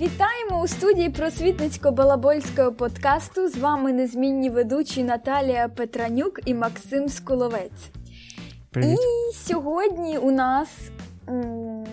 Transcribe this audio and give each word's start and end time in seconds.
Вітаємо 0.00 0.62
у 0.62 0.66
студії 0.68 1.08
просвітницько-балабольського 1.08 2.72
подкасту. 2.72 3.48
З 3.48 3.56
вами 3.56 3.92
незмінні 3.92 4.50
ведучі 4.50 5.04
Наталія 5.04 5.68
Петранюк 5.68 6.40
і 6.44 6.54
Максим 6.54 7.08
Скуловець. 7.08 7.90
Привіт. 8.70 8.98
І 8.98 9.34
сьогодні 9.34 10.18
у 10.18 10.30
нас 10.30 10.68
м, 11.28 11.84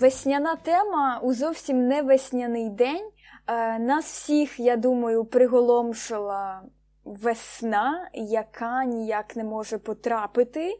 весняна 0.00 0.56
тема 0.56 1.20
у 1.22 1.34
зовсім 1.34 1.88
не 1.88 2.02
весняний 2.02 2.70
день. 2.70 3.10
Е, 3.46 3.78
нас 3.78 4.04
всіх, 4.04 4.60
я 4.60 4.76
думаю, 4.76 5.24
приголомшила 5.24 6.62
весна, 7.04 8.10
яка 8.14 8.84
ніяк 8.84 9.36
не 9.36 9.44
може 9.44 9.78
потрапити 9.78 10.74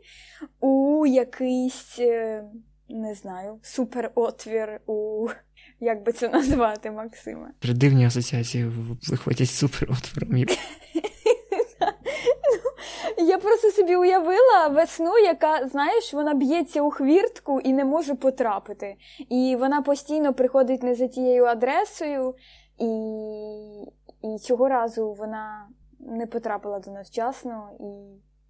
у 0.61 1.07
якийсь, 1.07 1.97
е, 1.99 2.45
не 2.89 3.15
знаю, 3.15 3.59
суперотвір 3.63 4.81
у. 4.87 5.29
Як 5.83 6.03
би 6.03 6.13
це 6.13 6.29
назвати, 6.39 6.91
Максиме? 6.91 7.51
Придивні 7.61 8.07
асоціації 8.07 8.65
в- 8.65 9.11
виходять 9.11 9.51
супер 9.51 9.89
отвором. 9.91 10.37
Я 13.19 13.39
просто 13.39 13.71
собі 13.71 13.97
уявила 13.97 14.69
весну, 14.71 15.19
яка, 15.19 15.69
знаєш, 15.69 16.15
вона 16.15 16.35
б'ється 16.35 16.83
у 16.83 16.91
хвіртку 16.91 17.61
і 17.61 17.73
не 17.73 17.85
може 17.85 18.15
потрапити. 18.15 18.97
І 19.29 19.57
вона 19.61 19.83
постійно 19.83 20.35
приходить 20.35 20.83
не 20.83 20.95
за 20.95 21.09
тією 21.09 21.45
адресою, 21.45 22.35
і, 22.79 22.87
і 24.35 24.39
цього 24.39 24.69
разу 24.69 25.13
вона 25.13 25.67
не 26.01 26.27
потрапила 26.27 26.79
до 26.79 26.91
нас 26.91 27.09
вчасно 27.09 27.69
і 27.81 27.85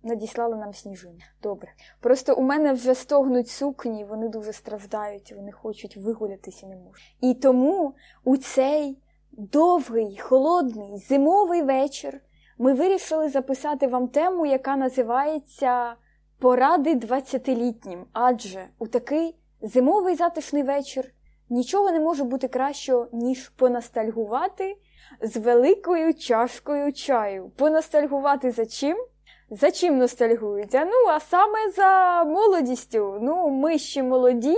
надіслала 0.02 0.56
нам 0.56 0.74
сніжину. 0.74 1.19
Добре. 1.42 1.69
Просто 2.01 2.34
у 2.34 2.42
мене 2.42 2.73
вже 2.73 2.95
стогнуть 2.95 3.48
сукні, 3.48 4.05
вони 4.05 4.28
дуже 4.28 4.52
страждають, 4.52 5.33
вони 5.37 5.52
хочуть 5.52 5.97
вигулятися 5.97 6.66
не 6.66 6.77
можуть. 6.77 7.17
І 7.20 7.34
тому 7.34 7.94
у 8.25 8.36
цей 8.36 8.98
довгий, 9.33 10.19
холодний, 10.19 10.98
зимовий 10.98 11.62
вечір 11.62 12.20
ми 12.59 12.75
вирішили 12.75 13.28
записати 13.28 13.86
вам 13.86 14.09
тему, 14.09 14.47
яка 14.47 14.77
називається 14.77 15.94
Поради 16.39 16.94
20-літнім. 16.94 18.05
Адже 18.12 18.69
у 18.78 18.87
такий 18.87 19.37
зимовий 19.62 20.14
затишний 20.14 20.62
вечір 20.62 21.12
нічого 21.50 21.91
не 21.91 22.00
може 22.00 22.25
бути 22.25 22.48
кращого, 22.48 23.09
ніж 23.12 23.48
понастальгувати 23.48 24.77
з 25.20 25.37
великою 25.37 26.14
чашкою 26.14 26.92
чаю. 26.92 27.50
Понастальгувати 27.56 28.50
за 28.50 28.66
чим? 28.66 29.06
За 29.55 29.70
чим 29.70 29.98
ностальгують? 29.98 30.75
А 30.75 30.84
ну, 30.84 31.08
а 31.08 31.20
саме 31.20 31.70
за 31.77 32.25
молодістю. 32.25 33.19
Ну, 33.22 33.48
ми 33.48 33.78
ще 33.78 34.03
молоді, 34.03 34.56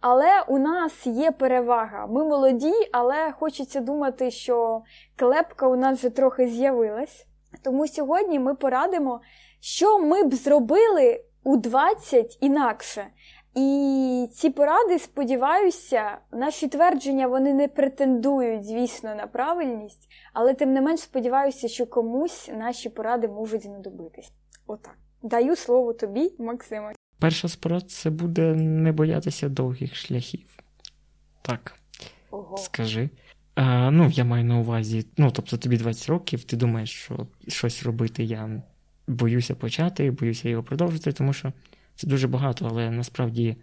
але 0.00 0.42
у 0.48 0.58
нас 0.58 1.06
є 1.06 1.30
перевага. 1.30 2.06
Ми 2.06 2.24
молоді, 2.24 2.72
але 2.92 3.32
хочеться 3.32 3.80
думати, 3.80 4.30
що 4.30 4.82
клепка 5.16 5.68
у 5.68 5.76
нас 5.76 5.98
вже 5.98 6.10
трохи 6.10 6.46
з'явилась. 6.46 7.26
Тому 7.64 7.88
сьогодні 7.88 8.38
ми 8.38 8.54
порадимо, 8.54 9.20
що 9.60 9.98
ми 9.98 10.24
б 10.24 10.34
зробили 10.34 11.24
у 11.44 11.56
20 11.56 12.38
інакше. 12.40 13.06
І 13.54 14.28
ці 14.32 14.50
поради, 14.50 14.98
сподіваюся, 14.98 16.18
наші 16.32 16.68
твердження 16.68 17.26
вони 17.26 17.54
не 17.54 17.68
претендують, 17.68 18.64
звісно, 18.64 19.14
на 19.14 19.26
правильність, 19.26 20.08
але 20.32 20.54
тим 20.54 20.72
не 20.72 20.80
менш 20.80 21.00
сподіваюся, 21.00 21.68
що 21.68 21.86
комусь 21.86 22.50
наші 22.58 22.88
поради 22.88 23.28
можуть 23.28 23.62
знадобитись. 23.62 24.32
Отак. 24.66 24.98
Даю 25.22 25.56
слово 25.56 25.92
тобі, 25.92 26.32
Максиме. 26.38 26.92
Перша 27.18 27.48
спорад 27.48 27.90
це 27.90 28.10
буде 28.10 28.54
не 28.54 28.92
боятися 28.92 29.48
довгих 29.48 29.94
шляхів. 29.94 30.58
Так, 31.42 31.74
Ого. 32.30 32.56
скажи. 32.56 33.10
А, 33.54 33.90
ну, 33.90 34.10
я 34.10 34.24
маю 34.24 34.44
на 34.44 34.58
увазі, 34.58 35.06
ну, 35.16 35.30
тобто 35.30 35.56
тобі 35.56 35.76
20 35.76 36.08
років, 36.08 36.44
ти 36.44 36.56
думаєш, 36.56 36.90
що 36.90 37.26
щось 37.48 37.82
робити 37.82 38.24
я 38.24 38.62
боюся 39.06 39.54
почати, 39.54 40.10
боюся 40.10 40.48
його 40.48 40.62
продовжити, 40.62 41.12
тому 41.12 41.32
що 41.32 41.52
це 41.94 42.06
дуже 42.06 42.28
багато, 42.28 42.66
але 42.70 42.90
насправді 42.90 43.56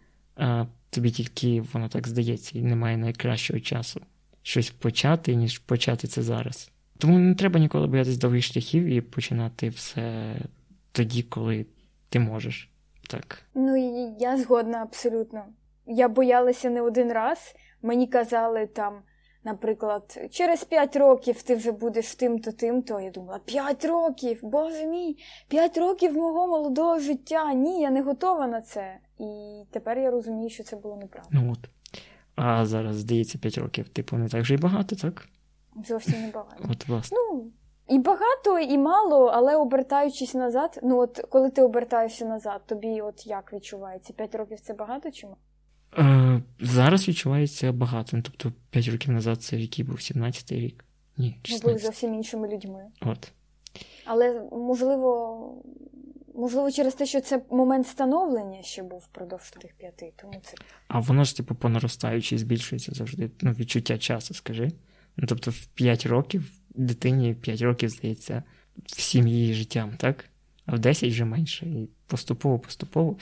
тобі 0.89 1.11
тільки 1.11 1.61
воно 1.73 1.89
так 1.89 2.07
здається, 2.07 2.59
і 2.59 2.61
немає 2.61 2.97
найкращого 2.97 3.59
часу 3.59 4.01
щось 4.41 4.69
почати, 4.69 5.35
ніж 5.35 5.59
почати 5.59 6.07
це 6.07 6.21
зараз. 6.21 6.71
Тому 6.97 7.19
не 7.19 7.35
треба 7.35 7.59
ніколи 7.59 7.87
боятися 7.87 8.19
довгих 8.19 8.43
шляхів 8.43 8.85
і 8.85 9.01
починати 9.01 9.69
все 9.69 10.35
тоді, 10.91 11.23
коли 11.23 11.65
ти 12.09 12.19
можеш. 12.19 12.69
Так. 13.09 13.41
Ну, 13.55 13.75
і 13.77 14.15
я 14.19 14.37
згодна 14.37 14.77
абсолютно. 14.77 15.45
Я 15.85 16.09
боялася 16.09 16.69
не 16.69 16.81
один 16.81 17.11
раз. 17.11 17.55
Мені 17.81 18.07
казали 18.07 18.67
там, 18.67 19.01
наприклад, 19.43 20.19
через 20.31 20.63
5 20.63 20.95
років 20.95 21.41
ти 21.41 21.55
вже 21.55 21.71
будеш 21.71 22.15
тим-то, 22.15 22.51
тим-то. 22.51 22.99
Я 22.99 23.11
думала, 23.11 23.39
5 23.45 23.85
років, 23.85 24.39
боже 24.43 24.85
мій, 24.85 25.17
5 25.47 25.77
років 25.77 26.13
мого 26.17 26.47
молодого 26.47 26.99
життя. 26.99 27.53
Ні, 27.53 27.81
я 27.81 27.89
не 27.89 28.01
готова 28.01 28.47
на 28.47 28.61
це. 28.61 28.97
І 29.19 29.61
тепер 29.71 29.99
я 29.99 30.11
розумію, 30.11 30.49
що 30.49 30.63
це 30.63 30.75
було 30.75 30.95
неправда. 30.97 31.29
Ну 31.31 31.51
от. 31.51 31.69
А 32.35 32.65
зараз, 32.65 32.95
здається, 32.95 33.37
5 33.37 33.57
років, 33.57 33.89
типу, 33.89 34.17
не 34.17 34.29
так 34.29 34.41
вже 34.41 34.53
й 34.53 34.57
багато, 34.57 34.95
так? 34.95 35.25
Зовсім 35.87 36.21
небагато. 36.21 36.63
От, 36.71 36.87
власне. 36.87 37.17
Ну, 37.17 37.51
і 37.89 37.99
багато, 37.99 38.59
і 38.59 38.77
мало, 38.77 39.25
але 39.25 39.55
обертаючись 39.55 40.33
назад, 40.33 40.79
ну 40.83 40.97
от 40.97 41.25
коли 41.29 41.49
ти 41.49 41.61
обертаєшся 41.61 42.25
назад, 42.25 42.61
тобі 42.65 43.01
от 43.01 43.27
як 43.27 43.53
відчувається? 43.53 44.13
5 44.13 44.35
років 44.35 44.59
це 44.59 44.73
багато 44.73 45.11
чи 45.11 45.27
мало? 45.27 45.37
Е, 45.97 46.41
зараз 46.59 47.07
відчувається 47.07 47.71
багато. 47.71 48.17
Ну, 48.17 48.23
тобто 48.23 48.51
5 48.69 48.87
років 48.87 49.11
назад 49.13 49.43
це 49.43 49.59
який 49.59 49.85
був 49.85 49.95
17-й 49.95 50.59
рік. 50.59 50.85
Ні, 51.17 51.37
Ми 51.51 51.59
були 51.59 51.77
зовсім 51.77 52.13
іншими 52.13 52.47
людьми. 52.47 52.85
От. 53.01 53.31
Але 54.05 54.41
можливо, 54.51 55.63
можливо, 56.35 56.71
через 56.71 56.95
те, 56.95 57.05
що 57.05 57.21
це 57.21 57.41
момент 57.51 57.87
становлення 57.87 58.63
ще 58.63 58.83
був 58.83 58.99
впродовж 58.99 59.51
тих 59.51 59.73
п'яти, 59.73 60.13
тому 60.15 60.33
це 60.43 60.53
А 60.87 60.99
воно 60.99 61.23
ж, 61.23 61.37
типу, 61.37 61.55
по 61.55 61.69
наростаючій 61.69 62.37
збільшується 62.37 62.91
завжди. 62.95 63.31
Ну, 63.41 63.51
відчуття 63.51 63.97
часу, 63.97 64.33
скажи. 64.33 64.71
Ну, 65.17 65.27
тобто, 65.27 65.51
в 65.51 65.65
5 65.65 66.05
років 66.05 66.51
дитині 66.69 67.33
5 67.33 67.61
років 67.61 67.89
здається 67.89 68.43
всім 68.85 69.27
її 69.27 69.53
життям, 69.53 69.91
так? 69.97 70.25
А 70.65 70.75
в 70.75 70.79
10 70.79 71.09
вже 71.09 71.25
менше. 71.25 71.65
І 71.65 71.89
поступово, 72.07 72.59
поступово. 72.59 73.17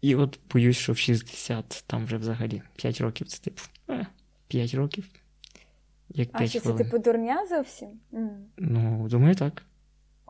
І 0.00 0.14
от 0.16 0.38
боюсь, 0.52 0.76
що 0.76 0.92
в 0.92 0.96
60 0.96 1.84
там 1.86 2.04
вже 2.04 2.16
взагалі 2.16 2.62
5 2.76 3.00
років 3.00 3.28
це 3.28 3.38
типу. 3.38 3.62
Е, 3.90 4.06
5 4.48 4.74
років. 4.74 5.08
Як 6.08 6.28
а 6.32 6.38
5 6.38 6.50
що 6.50 6.60
це 6.60 6.74
типу 6.74 6.98
дурня 6.98 7.46
зовсім? 7.50 7.88
М. 8.14 8.46
Ну, 8.56 9.08
думаю, 9.08 9.34
так. 9.34 9.62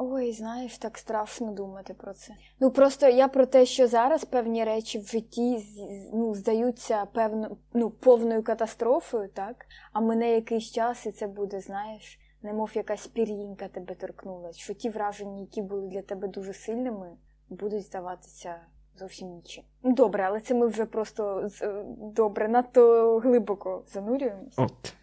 Ой, 0.02 0.32
знаєш, 0.32 0.78
так 0.78 0.98
страшно 0.98 1.52
думати 1.52 1.94
про 1.94 2.12
це. 2.12 2.34
Ну 2.60 2.70
просто 2.70 3.08
я 3.08 3.28
про 3.28 3.46
те, 3.46 3.66
що 3.66 3.86
зараз 3.86 4.24
певні 4.24 4.64
речі 4.64 4.98
в 4.98 5.06
житті 5.06 5.64
ну, 6.12 6.34
здаються 6.34 7.06
певно, 7.06 7.56
ну, 7.74 7.90
повною 7.90 8.42
катастрофою, 8.42 9.28
так? 9.28 9.66
А 9.92 10.00
мене 10.00 10.34
якийсь 10.34 10.70
час, 10.70 11.06
і 11.06 11.12
це 11.12 11.26
буде, 11.26 11.60
знаєш, 11.60 12.18
немов 12.42 12.70
якась 12.74 13.06
пір'їнка 13.06 13.68
тебе 13.68 13.94
торкнулась, 13.94 14.56
що 14.56 14.74
ті 14.74 14.88
враження, 14.88 15.40
які 15.40 15.62
були 15.62 15.88
для 15.88 16.02
тебе 16.02 16.28
дуже 16.28 16.52
сильними, 16.52 17.10
будуть 17.48 17.82
здаватися 17.82 18.56
зовсім 18.96 19.28
нічим. 19.28 19.64
Добре, 19.82 20.24
але 20.24 20.40
це 20.40 20.54
ми 20.54 20.66
вже 20.66 20.86
просто 20.86 21.50
е, 21.62 21.84
добре, 21.98 22.48
надто 22.48 23.18
глибоко 23.18 23.84
занурюємось. 23.88 24.54
От. 24.56 24.94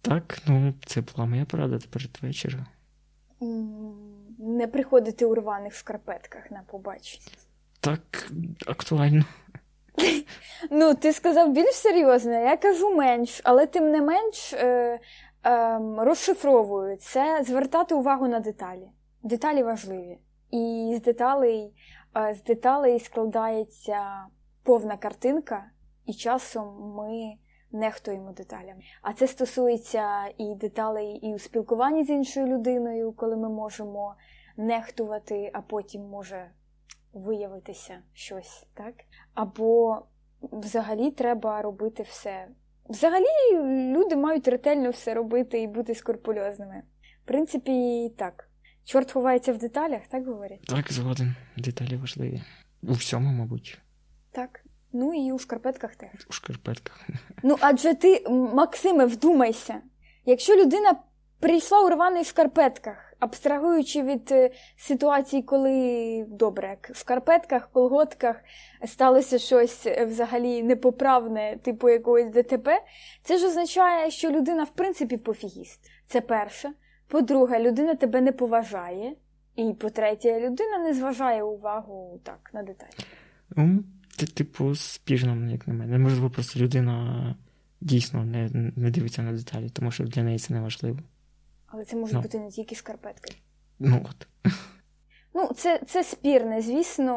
Так, 0.00 0.38
ну, 0.46 0.74
це 0.86 1.00
була 1.00 1.26
моя 1.26 1.44
порада 1.44 1.78
перед 1.90 2.18
вечора. 2.22 2.66
Не 4.38 4.66
приходити 4.66 5.24
у 5.24 5.34
рваних 5.34 5.74
шкарпетках 5.74 6.50
на 6.50 6.62
побачення. 6.70 7.26
Так, 7.80 8.30
актуально. 8.66 9.24
Ну, 10.70 10.94
ти 10.94 11.12
сказав 11.12 11.52
більш 11.52 11.74
серйозно, 11.74 12.32
я 12.32 12.56
кажу 12.56 12.96
менш, 12.96 13.40
але 13.44 13.66
тим 13.66 13.90
не 13.90 14.02
менш 14.02 14.52
е, 14.52 15.00
е, 15.46 15.80
розшифровую 15.98 16.96
це 16.96 17.42
звертати 17.46 17.94
увагу 17.94 18.28
на 18.28 18.40
деталі. 18.40 18.88
Деталі 19.22 19.62
важливі. 19.62 20.18
І 20.50 20.94
з 20.96 21.02
деталей, 21.02 21.72
з 22.14 22.42
деталей 22.42 23.00
складається 23.00 24.26
повна 24.62 24.96
картинка, 24.96 25.64
і 26.06 26.14
часом 26.14 26.94
ми 26.96 27.34
нехтуємо 27.72 28.32
деталями. 28.32 28.80
А 29.02 29.12
це 29.12 29.26
стосується 29.26 30.26
і 30.38 30.54
деталей 30.54 31.18
і 31.22 31.34
у 31.34 31.38
спілкуванні 31.38 32.04
з 32.04 32.10
іншою 32.10 32.46
людиною, 32.46 33.12
коли 33.12 33.36
ми 33.36 33.48
можемо 33.48 34.14
нехтувати, 34.56 35.50
а 35.54 35.60
потім 35.60 36.02
може 36.02 36.50
виявитися 37.12 37.98
щось, 38.12 38.66
так? 38.74 38.94
Або 39.34 40.02
взагалі 40.42 41.10
треба 41.10 41.62
робити 41.62 42.02
все. 42.02 42.48
Взагалі 42.88 43.24
люди 43.92 44.16
мають 44.16 44.48
ретельно 44.48 44.90
все 44.90 45.14
робити 45.14 45.62
і 45.62 45.66
бути 45.66 45.94
скрупульозними. 45.94 46.82
В 47.24 47.26
принципі, 47.26 48.08
так. 48.18 48.49
Чорт 48.90 49.12
ховається 49.12 49.52
в 49.52 49.58
деталях, 49.58 50.00
так 50.08 50.26
говорять? 50.26 50.60
Так, 50.66 50.92
згоден. 50.92 51.34
Деталі 51.56 51.96
важливі. 51.96 52.42
У 52.82 52.92
всьому, 52.92 53.32
мабуть. 53.32 53.78
Так. 54.32 54.64
Ну 54.92 55.14
і 55.14 55.32
у 55.32 55.38
шкарпетках 55.38 55.94
теж. 55.94 56.26
У 56.30 56.32
шкарпетках. 56.32 57.06
Ну, 57.42 57.56
адже 57.60 57.94
ти, 57.94 58.28
Максиме, 58.30 59.06
вдумайся, 59.06 59.80
якщо 60.24 60.56
людина 60.56 60.94
прийшла 61.40 61.80
у 61.80 61.88
рваних 61.88 62.26
шкарпетках, 62.26 63.14
абстрагуючи 63.20 64.02
від 64.02 64.32
е, 64.32 64.50
ситуації, 64.76 65.42
коли 65.42 66.26
добре, 66.28 66.68
як 66.68 66.90
в 66.90 66.96
шкарпетках, 66.96 67.70
колготках 67.72 68.36
сталося 68.86 69.38
щось 69.38 69.86
е, 69.86 70.04
взагалі 70.04 70.62
непоправне, 70.62 71.58
типу 71.62 71.88
якогось 71.88 72.30
ДТП, 72.30 72.82
це 73.22 73.38
ж 73.38 73.46
означає, 73.46 74.10
що 74.10 74.30
людина, 74.30 74.64
в 74.64 74.70
принципі, 74.70 75.16
пофігіст. 75.16 75.80
Це 76.06 76.20
перше. 76.20 76.72
По-друге, 77.10 77.60
людина 77.60 77.94
тебе 77.94 78.20
не 78.20 78.32
поважає. 78.32 79.14
І 79.56 79.72
по-третє, 79.72 80.40
людина 80.40 80.78
не 80.78 80.94
зважає 80.94 81.42
увагу 81.42 82.20
так 82.22 82.50
на 82.54 82.62
деталі. 82.62 82.90
Це, 84.16 84.26
типу, 84.26 84.74
спіжно, 84.74 85.50
як 85.50 85.68
на 85.68 85.74
мене. 85.74 85.98
Можливо, 85.98 86.30
просто 86.30 86.60
людина 86.60 87.36
дійсно 87.80 88.24
не 88.24 88.50
не 88.76 88.90
дивиться 88.90 89.22
на 89.22 89.32
деталі, 89.32 89.68
тому 89.70 89.90
що 89.90 90.04
для 90.04 90.22
неї 90.22 90.38
це 90.38 90.54
не 90.54 90.60
важливо. 90.60 90.98
Але 91.66 91.84
це 91.84 91.96
може 91.96 92.14
ну. 92.14 92.22
бути 92.22 92.38
не 92.38 92.50
тільки 92.50 92.74
шкарпетки. 92.74 93.34
Ну 93.78 94.06
от. 94.10 94.52
Ну, 95.34 95.50
це 95.56 95.80
це 95.86 96.04
спірне, 96.04 96.62
звісно, 96.62 97.16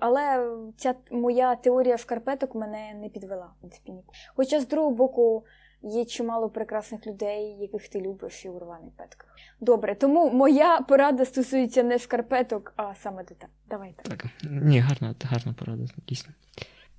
але 0.00 0.50
ця 0.76 0.94
моя 1.10 1.56
теорія 1.56 1.98
шкарпеток 1.98 2.54
мене 2.54 2.94
не 2.94 3.08
підвела, 3.08 3.46
в 3.46 3.60
принципі. 3.60 3.92
Хоча, 4.36 4.60
з 4.60 4.68
другого 4.68 4.94
боку, 4.94 5.44
є 5.82 6.04
чимало 6.04 6.48
прекрасних 6.48 7.06
людей, 7.06 7.56
яких 7.60 7.88
ти 7.88 8.00
любиш 8.00 8.44
і 8.44 8.48
у 8.48 8.58
рваних 8.58 8.90
петках. 8.96 9.28
Добре, 9.60 9.94
тому 9.94 10.30
моя 10.30 10.80
порада 10.80 11.24
стосується 11.24 11.82
не 11.82 11.98
шкарпеток, 11.98 12.72
а 12.76 12.94
саме 12.94 13.24
деталь. 13.24 13.48
Давай 13.70 13.94
так. 14.02 14.26
Ні, 14.44 14.80
гарна, 14.80 15.14
гарна 15.22 15.52
порада, 15.52 15.84
дійсно. 16.08 16.32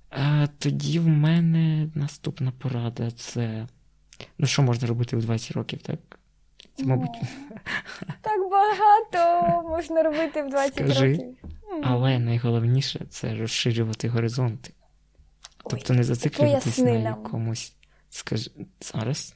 А, 0.09 0.47
Тоді 0.59 0.99
в 0.99 1.07
мене 1.07 1.89
наступна 1.95 2.51
порада 2.51 3.11
це. 3.11 3.67
Ну, 4.37 4.47
що 4.47 4.61
можна 4.61 4.87
робити 4.87 5.17
у 5.17 5.21
20 5.21 5.51
років, 5.51 5.81
так? 5.81 5.99
Це, 6.75 6.85
мабуть. 6.85 7.09
Так 8.21 8.49
багато 8.51 9.61
можна 9.69 10.03
робити 10.03 10.43
в 10.43 10.49
20 10.49 10.73
Скажи, 10.73 11.11
років. 11.11 11.37
Але 11.83 12.19
найголовніше 12.19 13.05
це 13.09 13.35
розширювати 13.35 14.07
горизонти. 14.09 14.73
Тобто 15.69 15.93
не 15.93 16.03
зациклюватись 16.03 16.77
на 16.77 16.89
якомусь. 16.91 17.75
Скажи, 18.13 18.51
зараз. 18.81 19.35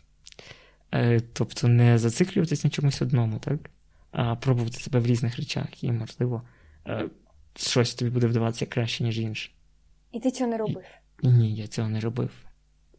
Е, 0.93 1.19
Тобто 1.33 1.67
не 1.67 1.97
зациклюватись 1.97 2.63
на 2.63 2.69
чомусь 2.69 3.01
одному, 3.01 3.39
так? 3.39 3.69
А 4.11 4.35
пробувати 4.35 4.77
себе 4.79 4.99
в 4.99 5.05
різних 5.05 5.37
речах, 5.37 5.83
і, 5.83 5.91
можливо, 5.91 6.41
е, 6.87 7.09
щось 7.55 7.95
тобі 7.95 8.11
буде 8.11 8.27
вдаватися 8.27 8.65
краще, 8.65 9.03
ніж 9.03 9.19
інше. 9.19 9.51
І 10.11 10.19
ти 10.19 10.31
цього 10.31 10.49
не 10.49 10.57
робив? 10.57 10.83
І, 11.21 11.27
ні, 11.27 11.55
я 11.55 11.67
цього 11.67 11.89
не 11.89 11.99
робив. 11.99 12.29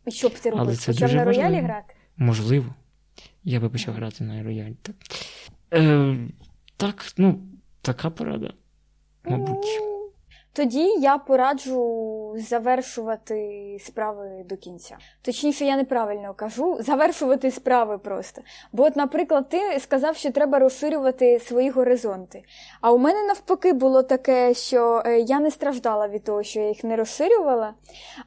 І 0.07 0.11
що 0.11 0.29
б 0.29 0.33
ти 0.39 0.51
робив? 0.51 0.67
Але 0.67 0.77
це 0.77 0.93
Почав 0.93 1.09
дуже 1.09 1.17
на 1.19 1.25
роялі 1.25 1.43
важливо. 1.43 1.67
грати? 1.67 1.95
Можливо. 2.17 2.75
Я 3.45 3.61
би 3.61 3.69
почав 3.69 3.95
грати 3.95 4.25
на 4.25 4.43
роялі. 4.43 4.77
Так, 4.83 4.97
е, 5.75 6.17
так 6.77 7.13
ну, 7.17 7.41
така 7.83 8.11
порада. 8.11 8.53
Мабуть. 9.25 9.67
Тоді 10.53 10.85
я 11.01 11.19
пораджу 11.19 12.35
завершувати 12.37 13.77
справи 13.81 14.45
до 14.49 14.57
кінця. 14.57 14.97
Точніше, 15.23 15.65
я 15.65 15.77
неправильно 15.77 16.35
кажу, 16.35 16.77
завершувати 16.81 17.51
справи 17.51 17.99
просто. 17.99 18.43
Бо, 18.73 18.83
от, 18.83 18.97
наприклад, 18.97 19.49
ти 19.49 19.81
сказав, 19.81 20.17
що 20.17 20.33
треба 20.33 20.59
розширювати 20.59 21.41
свої 21.41 21.71
горизонти. 21.71 22.43
А 22.81 22.93
у 22.93 22.99
мене 22.99 23.23
навпаки 23.23 23.73
було 23.73 24.03
таке, 24.03 24.55
що 24.55 25.03
е, 25.07 25.21
я 25.21 25.41
не 25.41 25.51
страждала 25.51 26.09
від 26.09 26.25
того, 26.25 26.43
що 26.43 26.61
я 26.61 26.69
їх 26.69 26.85
не 26.85 26.97
розширювала. 26.97 27.75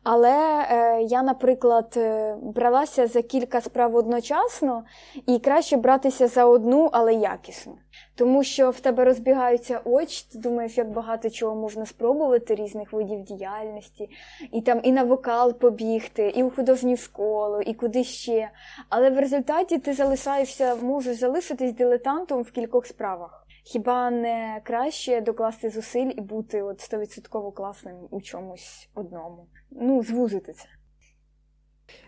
Але 0.04 0.66
е, 0.70 1.02
я, 1.02 1.24
наприклад, 1.24 1.94
е, 1.98 2.36
бралася 2.42 3.08
за 3.08 3.22
кілька 3.22 3.62
справ 3.62 3.96
одночасно, 3.96 4.84
і 5.28 5.40
краще 5.40 5.78
братися 5.78 6.28
за 6.28 6.46
одну, 6.46 6.90
але 6.94 7.14
якісно. 7.14 7.74
Тому 8.16 8.44
що 8.44 8.70
в 8.70 8.80
тебе 8.80 9.06
розбігаються 9.06 9.82
очі, 9.86 10.26
ти 10.32 10.38
думаєш, 10.40 10.78
як 10.78 10.90
багато 10.90 11.30
чого 11.30 11.56
можна 11.56 11.86
спробувати, 11.86 12.56
різних 12.56 12.94
видів 12.94 13.24
діяльності, 13.24 14.10
і 14.54 14.62
там 14.62 14.80
і 14.84 14.92
на 14.92 15.04
вокал 15.04 15.54
побігти, 15.54 16.34
і 16.36 16.44
у 16.44 16.50
художню 16.50 16.98
школу, 16.98 17.62
і 17.62 17.74
куди 17.74 18.04
ще. 18.04 18.50
Але 18.90 19.10
в 19.10 19.20
результаті 19.20 19.78
ти 19.78 19.94
залишаєшся, 19.94 20.76
можеш 20.76 21.18
залишитись 21.18 21.74
дилетантом 21.74 22.42
в 22.42 22.52
кількох 22.52 22.86
справах. 22.86 23.48
Хіба 23.64 24.12
не 24.12 24.62
краще 24.64 25.22
докласти 25.22 25.70
зусиль 25.70 26.12
і 26.18 26.22
бути 26.22 26.62
от 26.62 26.82
стовідсотково 26.82 27.52
класним 27.52 27.96
у 28.10 28.22
чомусь 28.22 28.90
одному? 28.96 29.48
Ну, 29.72 30.04
звузити 30.04 30.54
це. 30.54 30.66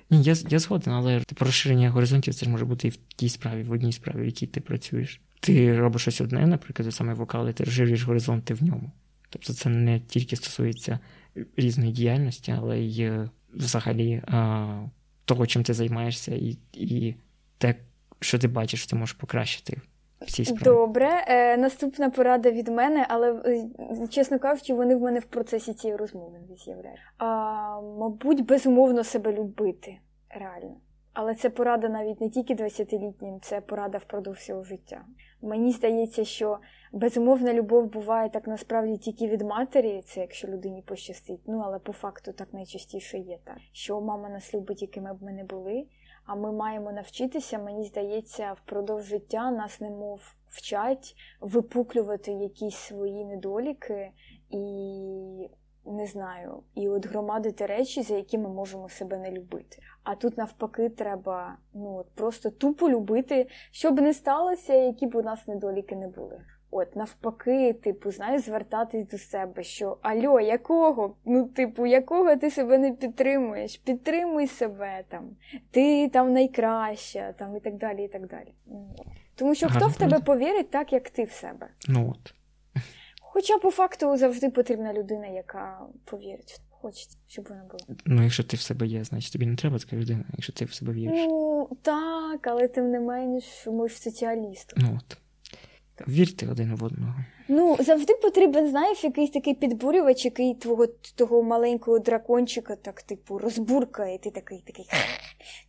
Ні, 0.09 0.23
я 0.23 0.35
я 0.49 0.59
згоден, 0.59 0.93
але 0.93 1.21
розширення 1.39 1.89
горизонтів 1.89 2.35
це 2.35 2.45
ж 2.45 2.51
може 2.51 2.65
бути 2.65 2.87
і 2.87 2.91
в 2.91 2.97
тій 2.97 3.29
справі, 3.29 3.63
в 3.63 3.71
одній 3.71 3.93
справі, 3.93 4.21
в 4.21 4.25
якій 4.25 4.47
ти 4.47 4.61
працюєш. 4.61 5.21
Ти 5.43 5.79
робиш 5.79 6.01
щось 6.01 6.21
одне, 6.21 6.47
наприклад, 6.47 6.93
саме 6.93 7.13
вокали, 7.13 7.53
ти 7.53 7.63
розширюєш 7.63 8.03
горизонти 8.03 8.53
в 8.53 8.63
ньому. 8.63 8.91
Тобто 9.29 9.53
це 9.53 9.69
не 9.69 9.99
тільки 9.99 10.35
стосується 10.35 10.99
різної 11.57 11.91
діяльності, 11.91 12.55
але 12.57 12.79
й 12.79 13.01
е, 13.01 13.29
взагалі 13.53 14.21
а, 14.27 14.67
того, 15.25 15.47
чим 15.47 15.63
ти 15.63 15.73
займаєшся, 15.73 16.35
і 16.35 16.57
і 16.73 17.15
те, 17.57 17.75
що 18.19 18.39
ти 18.39 18.47
бачиш, 18.47 18.87
ти 18.87 18.95
можеш 18.95 19.13
покращити. 19.13 19.81
Добре, 20.63 21.25
е, 21.27 21.57
наступна 21.57 22.09
порада 22.09 22.51
від 22.51 22.67
мене, 22.67 23.05
але 23.09 23.31
е, 23.33 24.07
чесно 24.07 24.39
кажучи, 24.39 24.73
вони 24.73 24.95
в 24.95 25.01
мене 25.01 25.19
в 25.19 25.25
процесі 25.25 25.73
цієї 25.73 25.97
розмови 25.97 26.39
не 26.49 26.55
з'являються. 26.55 27.03
А, 27.17 27.25
Мабуть, 27.99 28.45
безумовно 28.45 29.03
себе 29.03 29.33
любити 29.33 29.97
реально. 30.29 30.75
Але 31.13 31.35
це 31.35 31.49
порада 31.49 31.89
навіть 31.89 32.21
не 32.21 32.29
тільки 32.29 32.55
20-літнім, 32.55 33.39
це 33.41 33.61
порада 33.61 33.97
впродовж 33.97 34.37
всього 34.37 34.63
життя. 34.63 35.05
Мені 35.41 35.71
здається, 35.71 36.25
що 36.25 36.59
безумовна 36.91 37.53
любов 37.53 37.87
буває 37.87 38.29
так 38.29 38.47
насправді 38.47 38.97
тільки 38.97 39.27
від 39.27 39.41
матері, 39.41 40.03
це 40.05 40.19
якщо 40.19 40.47
людині 40.47 40.81
пощастить. 40.81 41.41
Ну 41.47 41.61
але 41.65 41.79
по 41.79 41.93
факту 41.93 42.31
так 42.31 42.53
найчастіше 42.53 43.17
є 43.17 43.37
так, 43.43 43.57
що 43.71 44.01
мама 44.01 44.29
нас 44.29 44.53
любить, 44.53 44.81
якими 44.81 45.13
б 45.13 45.23
ми 45.23 45.31
не 45.31 45.43
були. 45.43 45.85
А 46.25 46.35
ми 46.35 46.51
маємо 46.51 46.91
навчитися, 46.91 47.59
мені 47.59 47.85
здається, 47.85 48.53
впродовж 48.53 49.03
життя 49.03 49.51
нас 49.51 49.81
немов 49.81 50.35
вчать 50.47 51.15
випуклювати 51.41 52.31
якісь 52.31 52.75
свої 52.75 53.25
недоліки 53.25 54.11
і 54.49 55.49
не 55.85 56.07
знаю, 56.07 56.63
і 56.75 56.89
от 56.89 57.07
громадити 57.07 57.65
речі, 57.65 58.01
за 58.01 58.15
які 58.15 58.37
ми 58.37 58.49
можемо 58.49 58.89
себе 58.89 59.17
не 59.17 59.31
любити. 59.31 59.77
А 60.03 60.15
тут 60.15 60.37
навпаки 60.37 60.89
треба 60.89 61.57
ну 61.73 61.95
от 61.95 62.07
просто 62.15 62.49
тупо 62.49 62.89
любити, 62.89 63.47
щоб 63.71 64.01
не 64.01 64.13
сталося, 64.13 64.73
які 64.73 65.07
б 65.07 65.15
у 65.15 65.21
нас 65.21 65.47
недоліки 65.47 65.95
не 65.95 66.07
були. 66.07 66.41
От, 66.75 66.95
навпаки, 66.95 67.73
типу, 67.73 68.11
знаєш, 68.11 68.41
звертатись 68.41 69.07
до 69.07 69.17
себе, 69.17 69.63
що 69.63 69.97
альо, 70.01 70.39
якого? 70.39 71.15
Ну, 71.25 71.45
типу, 71.45 71.85
якого 71.85 72.35
ти 72.35 72.51
себе 72.51 72.77
не 72.77 72.91
підтримуєш? 72.91 73.77
Підтримуй 73.77 74.47
себе 74.47 75.03
там, 75.09 75.29
ти 75.71 76.09
там 76.09 76.33
найкраща, 76.33 77.33
там 77.33 77.57
і 77.57 77.59
так 77.59 77.77
далі. 77.77 78.03
і 78.03 78.07
так 78.07 78.27
далі. 78.27 78.53
Тому 79.35 79.55
що 79.55 79.67
хто 79.69 79.87
в 79.87 79.97
тебе 79.97 80.19
повірить 80.19 80.71
так, 80.71 80.93
як 80.93 81.09
ти 81.09 81.23
в 81.23 81.31
себе? 81.31 81.67
Ну 81.87 82.09
от. 82.11 82.33
Хоча 83.33 83.57
по 83.57 83.71
факту 83.71 84.17
завжди 84.17 84.49
потрібна 84.49 84.93
людина, 84.93 85.27
яка 85.27 85.79
повірить. 86.05 86.61
Хочеться, 86.69 87.17
щоб 87.27 87.47
вона 87.49 87.63
була. 87.63 87.97
Ну, 88.05 88.23
якщо 88.23 88.43
ти 88.43 88.57
в 88.57 88.61
себе 88.61 88.87
є, 88.87 89.03
значить 89.03 89.33
тобі 89.33 89.45
не 89.45 89.55
треба 89.55 89.79
така 89.79 89.95
людина, 89.95 90.23
якщо 90.33 90.53
ти 90.53 90.65
в 90.65 90.73
себе 90.73 90.93
віриш. 90.93 91.25
Ну, 91.27 91.69
так, 91.81 92.47
але 92.47 92.67
тим 92.67 92.91
не 92.91 92.99
менш, 92.99 93.67
ми 93.67 93.89
ж 93.89 94.01
соціалісти. 94.01 94.75
Ну 94.77 94.99
от. 95.01 95.17
Вірте 96.07 96.47
один 96.51 96.75
в 96.75 96.83
одного. 96.83 97.15
Ну, 97.47 97.77
завжди 97.79 98.13
потрібен, 98.15 98.69
знаєш, 98.69 99.03
якийсь 99.03 99.31
такий 99.31 99.53
підбурювач, 99.53 100.25
який 100.25 100.55
твого 100.55 100.87
того 101.15 101.43
маленького 101.43 101.99
дракончика 101.99 102.75
так, 102.75 103.01
типу, 103.01 103.37
розбуркає, 103.37 104.15
і 104.15 104.17
ти 104.17 104.31
такий 104.31 104.63
такий. 104.67 104.85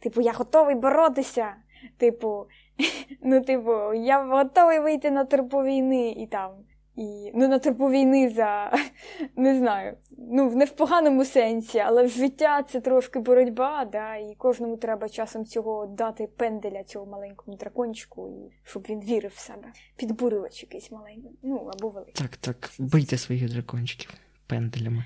Типу, 0.00 0.20
я 0.20 0.32
готовий 0.32 0.74
боротися. 0.74 1.54
Типу, 1.96 2.46
ну, 3.22 3.40
типу, 3.40 3.94
я 3.94 4.24
готовий 4.24 4.80
вийти 4.80 5.10
на 5.10 5.24
терпу 5.24 5.62
війни 5.62 6.10
і 6.10 6.26
там. 6.26 6.50
І 6.96 7.30
ну 7.34 7.48
на 7.48 7.58
типу 7.58 7.90
війни 7.90 8.30
за 8.30 8.72
не 9.36 9.58
знаю, 9.58 9.96
ну 10.18 10.50
не 10.50 10.64
в 10.64 10.70
поганому 10.70 11.24
сенсі, 11.24 11.78
але 11.78 12.04
в 12.04 12.08
життя 12.08 12.62
це 12.62 12.80
трошки 12.80 13.18
боротьба, 13.18 13.84
да, 13.84 14.16
і 14.16 14.34
кожному 14.38 14.76
треба 14.76 15.08
часом 15.08 15.44
цього 15.44 15.86
дати 15.86 16.26
пенделя 16.36 16.84
цього 16.84 17.06
маленькому 17.06 17.56
дракончику, 17.56 18.28
і 18.28 18.54
щоб 18.64 18.86
він 18.88 19.00
вірив 19.00 19.32
в 19.34 19.38
себе. 19.38 19.72
Підбурювач 19.96 20.62
якийсь 20.62 20.90
маленький, 20.90 21.30
ну 21.42 21.70
або 21.74 21.88
великий. 21.88 22.14
Так, 22.14 22.36
так, 22.36 22.70
бийте 22.78 23.18
своїх 23.18 23.52
дракончиків 23.52 24.14
пенделями. 24.46 25.04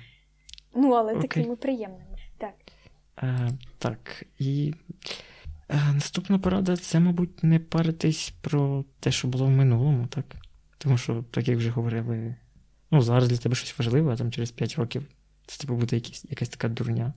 Ну, 0.75 0.91
але 0.91 1.11
Окей. 1.13 1.21
такими 1.21 1.55
приємними. 1.55 2.17
Так. 2.37 2.53
А, 3.15 3.49
Так, 3.77 4.25
і 4.39 4.73
а, 5.67 5.93
наступна 5.93 6.39
порада 6.39 6.77
це, 6.77 6.99
мабуть, 6.99 7.43
не 7.43 7.59
паритись 7.59 8.33
про 8.41 8.85
те, 8.99 9.11
що 9.11 9.27
було 9.27 9.45
в 9.45 9.49
минулому, 9.49 10.07
так? 10.07 10.25
Тому 10.79 10.97
що, 10.97 11.23
так 11.31 11.47
як 11.47 11.57
вже 11.57 11.69
говорили, 11.69 12.35
ну 12.91 13.01
зараз 13.01 13.29
для 13.29 13.37
тебе 13.37 13.55
щось 13.55 13.79
важливе, 13.79 14.13
а 14.13 14.15
там 14.15 14.31
через 14.31 14.51
5 14.51 14.75
років 14.75 15.05
Це 15.45 15.61
типу 15.61 15.75
буде 15.75 15.95
якісь, 15.95 16.25
якась 16.29 16.49
така 16.49 16.67
дурня. 16.67 17.13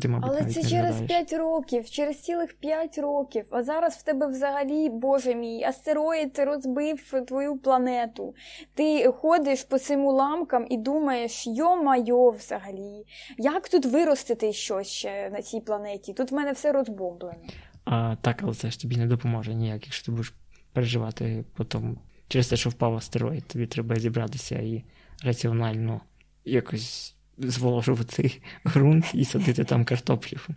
Ти, 0.00 0.08
мабуть, 0.08 0.30
Але 0.30 0.44
це 0.44 0.62
через 0.62 0.94
згадаєш. 0.94 1.28
5 1.28 1.32
років, 1.32 1.90
через 1.90 2.20
цілих 2.22 2.54
5 2.54 2.98
років. 2.98 3.44
А 3.50 3.62
зараз 3.62 3.94
в 3.94 4.02
тебе 4.02 4.26
взагалі, 4.26 4.88
боже 4.88 5.34
мій, 5.34 5.64
астероїд 5.64 6.38
розбив 6.38 7.12
твою 7.26 7.56
планету. 7.56 8.34
Ти 8.74 9.08
ходиш 9.08 9.64
по 9.64 9.78
цим 9.78 10.04
уламкам 10.04 10.66
і 10.70 10.76
думаєш, 10.76 11.46
йо-майо, 11.46 12.30
взагалі, 12.30 13.04
як 13.38 13.68
тут 13.68 13.86
виростити 13.86 14.52
щось 14.52 14.88
ще 14.88 15.30
на 15.30 15.42
цій 15.42 15.60
планеті? 15.60 16.12
Тут 16.12 16.30
в 16.30 16.34
мене 16.34 16.52
все 16.52 16.72
розбомблено. 16.72 17.38
А, 17.84 18.16
так, 18.20 18.40
але 18.42 18.54
це 18.54 18.70
ж 18.70 18.80
тобі 18.80 18.96
не 18.96 19.06
допоможе 19.06 19.54
ніяк, 19.54 19.84
якщо 19.84 20.04
ти 20.04 20.12
будеш 20.12 20.34
переживати 20.72 21.44
потім 21.56 21.98
через 22.28 22.48
те, 22.48 22.56
що 22.56 22.70
впав 22.70 22.94
астероїд, 22.94 23.44
тобі 23.46 23.66
треба 23.66 23.96
зібратися 23.96 24.54
і 24.54 24.84
раціонально 25.24 26.00
якось 26.44 27.14
зволожувати 27.38 28.42
ґрунт 28.66 29.04
і 29.14 29.24
садити 29.24 29.64
там 29.64 29.84
картоплю. 29.84 30.38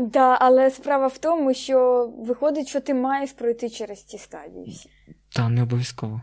Да, 0.00 0.38
але 0.40 0.70
справа 0.70 1.06
в 1.06 1.18
тому, 1.18 1.54
що 1.54 2.06
виходить, 2.18 2.68
що 2.68 2.80
ти 2.80 2.94
маєш 2.94 3.32
пройти 3.32 3.70
через 3.70 4.04
ці 4.04 4.18
стадії. 4.18 4.76
Та 5.28 5.48
не 5.48 5.62
обов'язково. 5.62 6.22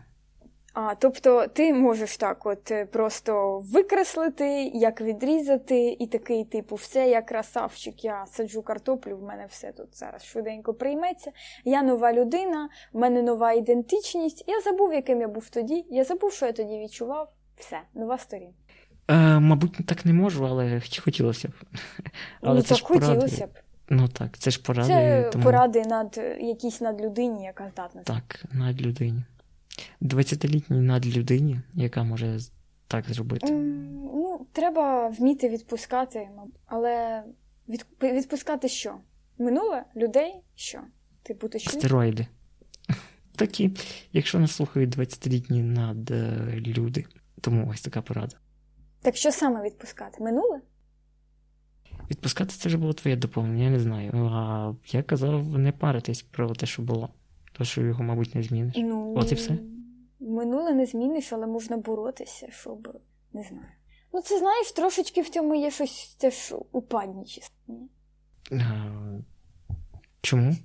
А, 0.72 0.94
тобто 0.94 1.46
ти 1.46 1.74
можеш 1.74 2.16
так 2.16 2.46
от 2.46 2.70
е, 2.70 2.86
просто 2.86 3.58
викреслити, 3.58 4.70
як 4.74 5.00
відрізати, 5.00 5.96
і 6.00 6.06
такий, 6.06 6.44
типу, 6.44 6.74
все, 6.74 7.08
я 7.08 7.22
красавчик, 7.22 8.04
я 8.04 8.26
саджу 8.26 8.62
картоплю, 8.62 9.16
в 9.16 9.22
мене 9.22 9.46
все 9.50 9.72
тут 9.72 9.98
зараз 9.98 10.24
швиденько 10.24 10.74
прийметься. 10.74 11.32
Я 11.64 11.82
нова 11.82 12.12
людина, 12.12 12.68
в 12.92 12.98
мене 12.98 13.22
нова 13.22 13.52
ідентичність. 13.52 14.44
Я 14.46 14.60
забув, 14.60 14.92
яким 14.92 15.20
я 15.20 15.28
був 15.28 15.48
тоді. 15.48 15.84
Я 15.90 16.04
забув, 16.04 16.32
що 16.32 16.46
я 16.46 16.52
тоді 16.52 16.78
відчував. 16.78 17.32
Все, 17.56 17.80
нова 17.94 18.18
сторінка. 18.18 18.54
Е, 19.08 19.40
мабуть, 19.40 19.86
так 19.86 20.04
не 20.04 20.12
можу, 20.12 20.46
але 20.46 20.80
хотілося 21.04 21.48
б. 21.48 21.52
Але 22.42 22.54
ну, 22.54 22.62
це 22.62 22.68
так 22.68 22.78
ж 22.78 22.84
хотілося 22.84 23.46
б. 23.46 23.50
Ну 23.88 24.08
так, 24.08 24.38
це 24.38 24.50
ж 24.50 24.62
поради. 24.62 24.88
Це 24.88 25.30
тому... 25.32 25.44
поради 25.44 25.82
над 25.82 26.20
якійсь 26.40 26.80
над 26.80 27.00
людині, 27.00 27.44
яка 27.44 27.68
здатна. 27.68 28.02
Так, 28.02 28.44
надлюдині. 28.52 29.22
20-літній 30.02 30.80
надлюдині, 30.80 31.60
яка 31.74 32.02
може 32.02 32.38
так 32.86 33.04
зробити. 33.08 33.52
Ну, 33.52 34.46
треба 34.52 35.08
вміти 35.08 35.48
відпускати, 35.48 36.28
але 36.66 37.24
від, 37.68 37.86
відпускати 38.02 38.68
що? 38.68 38.94
Минуле 39.38 39.84
людей? 39.96 40.32
Що? 40.54 40.80
Типу, 41.22 41.48
ти 41.48 41.58
що? 41.58 41.70
Стероїди. 41.70 42.26
Такі, 43.36 43.70
якщо 44.12 44.38
нас 44.38 44.52
слухають 44.52 44.98
20-літні 44.98 45.62
надлюди. 45.62 47.04
Тому 47.40 47.68
ось 47.70 47.80
така 47.80 48.02
порада. 48.02 48.36
Так 49.02 49.16
що 49.16 49.32
саме 49.32 49.62
відпускати? 49.62 50.24
Минуле? 50.24 50.60
Відпускати 52.10 52.54
це 52.54 52.68
вже 52.68 52.78
було 52.78 52.92
твоє 52.92 53.16
доповнення, 53.16 53.64
я 53.64 53.70
не 53.70 53.80
знаю. 53.80 54.12
А 54.14 54.72
я 54.92 55.02
казав 55.02 55.58
не 55.58 55.72
паритись 55.72 56.22
про 56.22 56.54
те, 56.54 56.66
що 56.66 56.82
було. 56.82 57.08
То, 57.52 57.64
що 57.64 57.82
його, 57.82 58.04
мабуть, 58.04 58.34
не 58.34 58.42
зміниш. 58.42 58.74
Ну, 58.78 59.14
От 59.16 59.32
і 59.32 59.34
все. 59.34 59.58
Минуле 60.20 60.72
не 60.72 60.86
зміниш, 60.86 61.32
але 61.32 61.46
можна 61.46 61.76
боротися, 61.76 62.48
щоб. 62.50 62.98
Не 63.32 63.42
знаю. 63.42 63.66
Ну, 64.12 64.20
це 64.20 64.38
знаєш, 64.38 64.72
трошечки 64.72 65.22
в 65.22 65.28
цьому 65.28 65.54
є 65.54 65.70
щось 65.70 66.16
теж 66.18 66.54
упаднічість. 66.72 67.52
чому? 70.22 70.56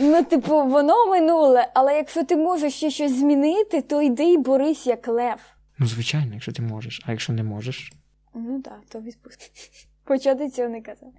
Ну, 0.00 0.24
типу, 0.24 0.66
воно 0.66 1.06
минуле, 1.06 1.68
але 1.74 1.96
якщо 1.96 2.24
ти 2.24 2.36
можеш 2.36 2.74
ще 2.74 2.90
щось 2.90 3.12
змінити, 3.18 3.82
то 3.82 4.02
йди 4.02 4.24
й 4.24 4.38
борись 4.38 4.86
як 4.86 5.08
лев. 5.08 5.40
Ну, 5.78 5.86
звичайно, 5.86 6.34
якщо 6.34 6.52
ти 6.52 6.62
можеш. 6.62 7.02
А 7.06 7.10
якщо 7.10 7.32
не 7.32 7.42
можеш, 7.42 7.92
Ну 8.34 8.62
так, 8.62 8.80
то 8.88 9.00
відпусти. 9.00 9.44
Хоча 10.04 10.34
ти 10.34 10.50
цього 10.50 10.68
не 10.68 10.82
казав. 10.82 11.12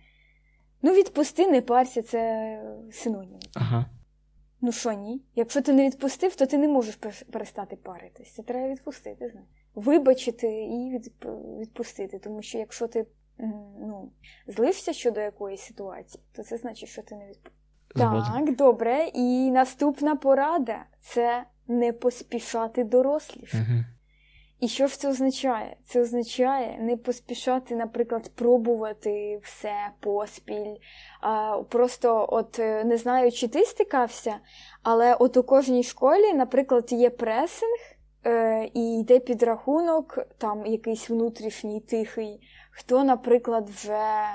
Ну, 0.82 0.94
відпусти, 0.94 1.48
не 1.48 1.62
парся, 1.62 2.02
це 2.02 2.62
синонім. 2.92 3.40
ага. 3.56 3.86
Ну 4.62 4.72
що 4.72 4.92
ні? 4.92 5.22
Якщо 5.36 5.62
ти 5.62 5.74
не 5.74 5.86
відпустив, 5.86 6.36
то 6.36 6.46
ти 6.46 6.58
не 6.58 6.68
можеш 6.68 6.96
перестати 7.32 7.76
паритись. 7.76 8.34
Це 8.34 8.44
треба 8.44 8.68
відпустити, 8.70 9.30
знаєш. 9.30 9.50
Вибачити 9.76 10.48
і 10.48 10.90
від- 10.90 11.12
відпустити. 11.60 12.20
Тому 12.20 12.42
що 12.42 12.58
якщо 12.58 12.88
ти 12.88 13.06
ну, 13.80 14.12
злився 14.48 14.94
щодо 14.94 15.20
якоїсь 15.20 15.62
ситуації, 15.62 16.24
то 16.36 16.44
це 16.44 16.58
значить, 16.58 16.90
що 16.90 17.02
ти 17.02 17.16
не 17.16 17.28
відпустив. 17.28 17.54
Так, 17.96 18.56
добре. 18.56 19.12
І 19.14 19.52
наступна 19.52 20.16
порада 20.16 20.86
це 21.02 21.44
не 21.68 21.94
поспішати 21.94 22.84
доросліш. 22.84 23.54
Угу. 23.54 23.84
І 24.60 24.68
що 24.68 24.88
ж 24.88 25.00
це 25.00 25.10
означає? 25.10 25.78
Це 25.86 26.02
означає 26.02 26.78
не 26.80 26.98
поспішати, 26.98 27.76
наприклад, 27.76 28.32
пробувати 28.36 29.40
все 29.44 29.74
поспіль. 30.00 30.76
А, 31.22 31.62
просто, 31.70 32.26
от 32.30 32.60
е, 32.60 32.84
не 32.84 32.98
знаю, 32.98 33.32
чи 33.32 33.48
ти 33.48 33.66
стикався, 33.66 34.36
але 34.84 35.16
от 35.16 35.38
у 35.38 35.44
кожній 35.44 35.84
школі, 35.84 36.34
наприклад, 36.34 36.92
є 36.92 37.10
пресинг, 37.10 37.80
е, 38.26 38.70
і 38.74 39.00
йде 39.00 39.20
підрахунок, 39.20 40.20
там 40.38 40.66
якийсь 40.66 41.10
внутрішній 41.10 41.80
тихий, 41.80 42.42
хто, 42.72 43.04
наприклад, 43.04 43.70
вже 43.70 44.26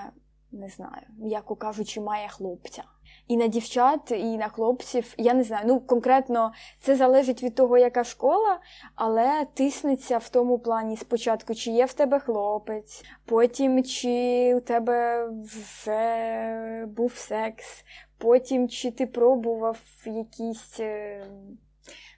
не 0.52 0.68
знаю, 0.68 1.06
м'яко 1.18 1.56
кажучи, 1.56 2.00
має 2.00 2.28
хлопця. 2.28 2.84
І 3.28 3.36
на 3.36 3.46
дівчат, 3.46 4.10
і 4.10 4.36
на 4.36 4.48
хлопців, 4.48 5.14
я 5.18 5.34
не 5.34 5.42
знаю. 5.42 5.64
Ну, 5.66 5.80
конкретно 5.80 6.52
це 6.80 6.96
залежить 6.96 7.42
від 7.42 7.54
того, 7.54 7.78
яка 7.78 8.04
школа, 8.04 8.58
але 8.94 9.46
тиснеться 9.54 10.18
в 10.18 10.28
тому 10.28 10.58
плані 10.58 10.96
спочатку, 10.96 11.54
чи 11.54 11.70
є 11.70 11.84
в 11.84 11.92
тебе 11.92 12.18
хлопець, 12.18 13.04
потім 13.24 13.84
чи 13.84 14.54
у 14.54 14.60
тебе 14.60 15.28
вже 15.28 16.86
був 16.86 17.14
секс, 17.14 17.84
потім 18.18 18.68
чи 18.68 18.90
ти 18.90 19.06
пробував 19.06 19.78
якісь 20.06 20.80
е, 20.80 21.26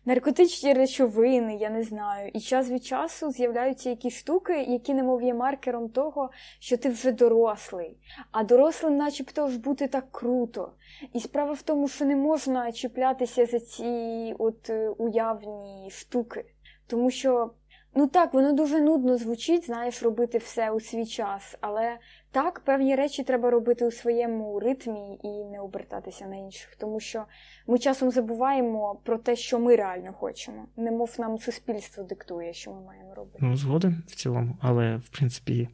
наркотичні 0.07 0.73
речовини, 0.73 1.57
я 1.57 1.71
не 1.71 1.83
знаю. 1.83 2.31
І 2.35 2.41
час 2.41 2.71
від 2.71 2.85
часу 2.85 3.31
з'являються 3.31 3.91
якісь 3.91 4.19
штуки, 4.19 4.63
які 4.63 4.95
немов 4.95 5.23
є 5.23 5.35
маркером 5.35 5.89
того, 5.89 6.31
що 6.59 6.77
ти 6.77 6.89
вже 6.89 7.13
дорослий. 7.13 7.99
А 8.33 8.45
дорослим, 8.45 8.97
начебто, 8.97 9.49
ж 9.49 9.59
бути 9.59 9.89
так 9.89 10.05
круто. 10.11 10.73
І 11.13 11.21
справа 11.21 11.53
в 11.53 11.63
тому, 11.63 11.89
що 11.89 12.05
не 12.05 12.17
можна 12.17 12.73
чіплятися 12.73 13.47
за 13.47 13.61
ці 13.61 14.35
от 14.39 14.71
е, 14.71 14.89
уявні 14.89 15.91
штуки. 15.91 16.45
Тому 16.87 17.11
що, 17.11 17.51
ну 17.95 18.07
так, 18.07 18.35
воно 18.35 18.53
дуже 18.53 18.81
нудно 18.81 19.17
звучить, 19.17 19.67
знаєш, 19.67 20.03
робити 20.03 20.39
все 20.39 20.71
у 20.71 20.81
свій 20.81 21.07
час. 21.07 21.57
Але 21.61 21.99
так, 22.37 22.61
певні 22.61 22.95
речі 22.95 23.23
треба 23.23 23.51
робити 23.51 23.87
у 23.87 23.91
своєму 23.91 24.61
ритмі 24.61 25.19
і 25.23 25.29
не 25.29 25.61
обертатися 25.61 26.27
на 26.27 26.37
інших. 26.37 26.77
Тому 26.79 27.01
що 27.01 27.25
ми 27.67 27.79
часом 27.79 28.11
забуваємо 28.11 29.01
про 29.05 29.19
те, 29.19 29.37
що 29.37 29.59
ми 29.59 29.77
реально 29.77 30.13
хочемо. 30.13 30.69
Немов 30.77 31.15
нам 31.19 31.39
суспільство 31.39 32.05
диктує, 32.05 32.55
що 32.55 32.73
ми 32.73 32.81
маємо 32.81 33.15
робити. 33.15 33.39
Ну, 33.41 33.57
згоден 33.57 34.03
в 34.09 34.15
цілому, 34.15 34.57
але 34.61 34.97
в 34.97 35.09
принципі, 35.09 35.69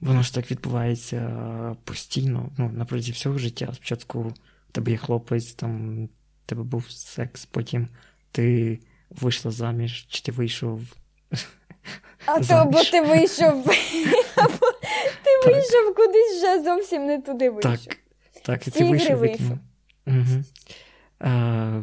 воно 0.00 0.22
ж 0.22 0.34
так 0.34 0.50
відбувається 0.50 1.76
постійно, 1.84 2.48
ну, 2.58 2.68
на 2.68 2.84
протязі 2.84 3.12
всього 3.12 3.38
життя. 3.38 3.68
Спочатку 3.74 4.22
в 4.68 4.72
тебе 4.72 4.90
є 4.90 4.96
хлопець, 4.96 5.54
там 5.54 6.04
в 6.06 6.46
тебе 6.46 6.62
був 6.62 6.90
секс, 6.90 7.46
потім 7.46 7.88
ти 8.32 8.78
вийшла 9.10 9.50
заміж, 9.50 10.06
чи 10.08 10.22
ти 10.22 10.32
вийшов. 10.32 10.80
А 12.26 12.40
то 12.48 12.70
бо 12.72 12.84
ти 12.84 13.00
вийшов, 13.00 13.70
або 14.36 14.79
ти 15.42 15.50
вийшов 15.50 15.94
кудись 15.94 16.36
вже 16.42 16.62
зовсім 16.64 17.04
не 17.06 17.20
туди 17.20 17.50
вийшов. 17.50 17.72
Так, 17.86 17.96
так, 18.42 18.68
і 18.68 18.70
ти 18.70 18.84
вийшов 18.84 19.16
вийшов. 19.18 19.58
угу. 20.06 20.42
а, 21.18 21.82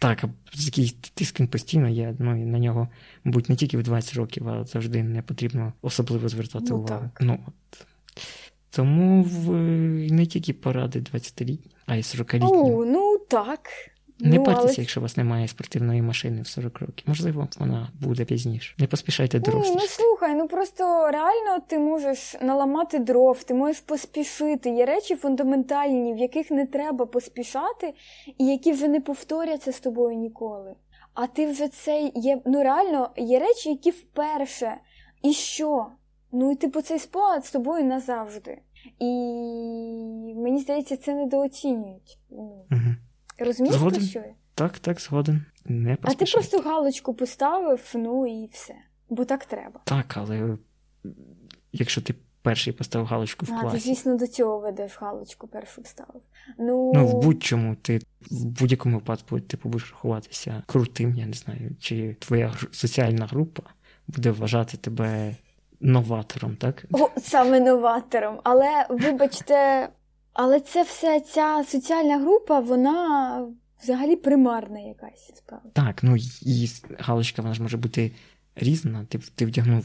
Так, 0.00 0.24
а 0.24 0.28
такий 0.66 0.96
тиск 1.14 1.40
він 1.40 1.48
постійно 1.48 1.88
є, 1.88 2.14
ну 2.18 2.42
і 2.42 2.44
на 2.44 2.58
нього, 2.58 2.88
мабуть, 3.24 3.48
не 3.48 3.56
тільки 3.56 3.78
в 3.78 3.82
20 3.82 4.14
років, 4.14 4.48
а 4.48 4.64
завжди 4.64 5.02
не 5.02 5.22
потрібно 5.22 5.72
особливо 5.82 6.28
звертати 6.28 6.66
Ну, 6.68 6.76
увагу. 6.76 7.02
так. 7.14 7.18
Ну, 7.20 7.38
от. 7.46 7.86
Тому 8.70 9.22
в, 9.22 9.50
не 10.12 10.26
тільки 10.26 10.52
поради 10.52 10.98
20-літні, 10.98 11.70
а 11.86 11.96
й 11.96 12.00
40-літні. 12.00 12.48
О, 12.52 12.84
ну 12.84 13.18
так. 13.18 13.68
Не 14.20 14.36
ну, 14.36 14.44
партеся, 14.44 14.68
але... 14.68 14.74
якщо 14.78 15.00
у 15.00 15.02
вас 15.02 15.16
немає 15.16 15.48
спортивної 15.48 16.02
машини 16.02 16.42
в 16.42 16.46
40 16.46 16.80
років. 16.80 17.04
Можливо, 17.06 17.48
вона 17.58 17.88
буде 18.00 18.24
пізніше. 18.24 18.74
Не 18.78 18.86
поспішайте 18.86 19.38
Ні, 19.38 19.74
ну 19.74 19.80
слухай, 19.80 20.34
ну 20.34 20.48
просто 20.48 21.10
реально 21.10 21.60
ти 21.66 21.78
можеш 21.78 22.36
наламати 22.40 22.98
дров, 22.98 23.44
ти 23.44 23.54
можеш 23.54 23.80
поспішити. 23.80 24.70
Є 24.70 24.86
речі 24.86 25.16
фундаментальні, 25.16 26.14
в 26.14 26.18
яких 26.18 26.50
не 26.50 26.66
треба 26.66 27.06
поспішати, 27.06 27.94
і 28.38 28.46
які 28.46 28.72
вже 28.72 28.88
не 28.88 29.00
повторяться 29.00 29.72
з 29.72 29.80
тобою 29.80 30.16
ніколи. 30.16 30.74
А 31.14 31.26
ти 31.26 31.46
вже 31.46 31.68
цей 31.68 32.12
є. 32.14 32.40
Ну 32.46 32.62
реально 32.62 33.10
є 33.16 33.38
речі, 33.38 33.70
які 33.70 33.90
вперше. 33.90 34.74
І 35.22 35.32
що? 35.32 35.86
Ну 36.32 36.52
і 36.52 36.54
типу 36.54 36.82
цей 36.82 36.98
спогад 36.98 37.46
з 37.46 37.50
тобою 37.50 37.84
назавжди. 37.84 38.58
І 38.98 39.04
мені 40.36 40.60
здається, 40.60 40.96
це 40.96 41.14
недооцінюють. 41.14 42.18
Угу. 42.30 42.94
Розумієш, 43.38 43.78
про 43.80 44.00
що 44.00 44.18
я? 44.18 44.34
Так, 44.54 44.78
так, 44.78 45.00
згоден. 45.00 45.44
Не 45.64 45.96
А 46.02 46.14
ти 46.14 46.24
просто 46.32 46.58
галочку 46.60 47.14
поставив, 47.14 47.90
ну 47.94 48.26
і 48.26 48.48
все. 48.52 48.74
Бо 49.10 49.24
так 49.24 49.44
треба. 49.44 49.80
Так, 49.84 50.16
але 50.16 50.56
якщо 51.72 52.00
ти 52.02 52.14
перший 52.42 52.72
поставив 52.72 53.06
галочку 53.08 53.46
в 53.46 53.52
А, 53.54 53.60
класі. 53.60 53.76
ти, 53.76 53.82
звісно, 53.82 54.16
до 54.16 54.26
цього 54.26 54.58
ведеш 54.58 54.98
галочку 55.00 55.46
першу 55.48 55.82
вставив. 55.82 56.22
Ну, 56.58 56.92
Ну, 56.94 57.06
в 57.06 57.22
будь-чому 57.22 57.76
ти 57.76 57.98
в 58.30 58.44
будь-якому 58.44 58.94
випадку 58.98 59.40
типу 59.40 59.68
будеш 59.68 59.90
рахуватися 59.90 60.62
крутим, 60.66 61.14
я 61.14 61.26
не 61.26 61.32
знаю, 61.32 61.70
чи 61.80 62.16
твоя 62.18 62.52
соціальна 62.70 63.26
група 63.26 63.62
буде 64.06 64.30
вважати 64.30 64.76
тебе 64.76 65.36
новатором, 65.80 66.56
так? 66.56 66.84
О, 66.92 67.08
саме 67.20 67.60
новатором. 67.60 68.40
Але 68.44 68.86
вибачте, 68.90 69.88
але 70.38 70.60
це 70.60 70.82
все 70.82 71.20
ця 71.20 71.64
соціальна 71.68 72.18
група, 72.18 72.60
вона 72.60 73.46
взагалі 73.82 74.16
примарна 74.16 74.80
якась 74.80 75.32
справа. 75.36 75.62
Так, 75.72 76.02
ну 76.02 76.16
і 76.42 76.68
галочка 76.98 77.42
вона 77.42 77.54
ж 77.54 77.62
може 77.62 77.76
бути 77.76 78.12
різна. 78.56 79.06
Ти, 79.08 79.18
ти 79.18 79.46
вдягнув 79.46 79.84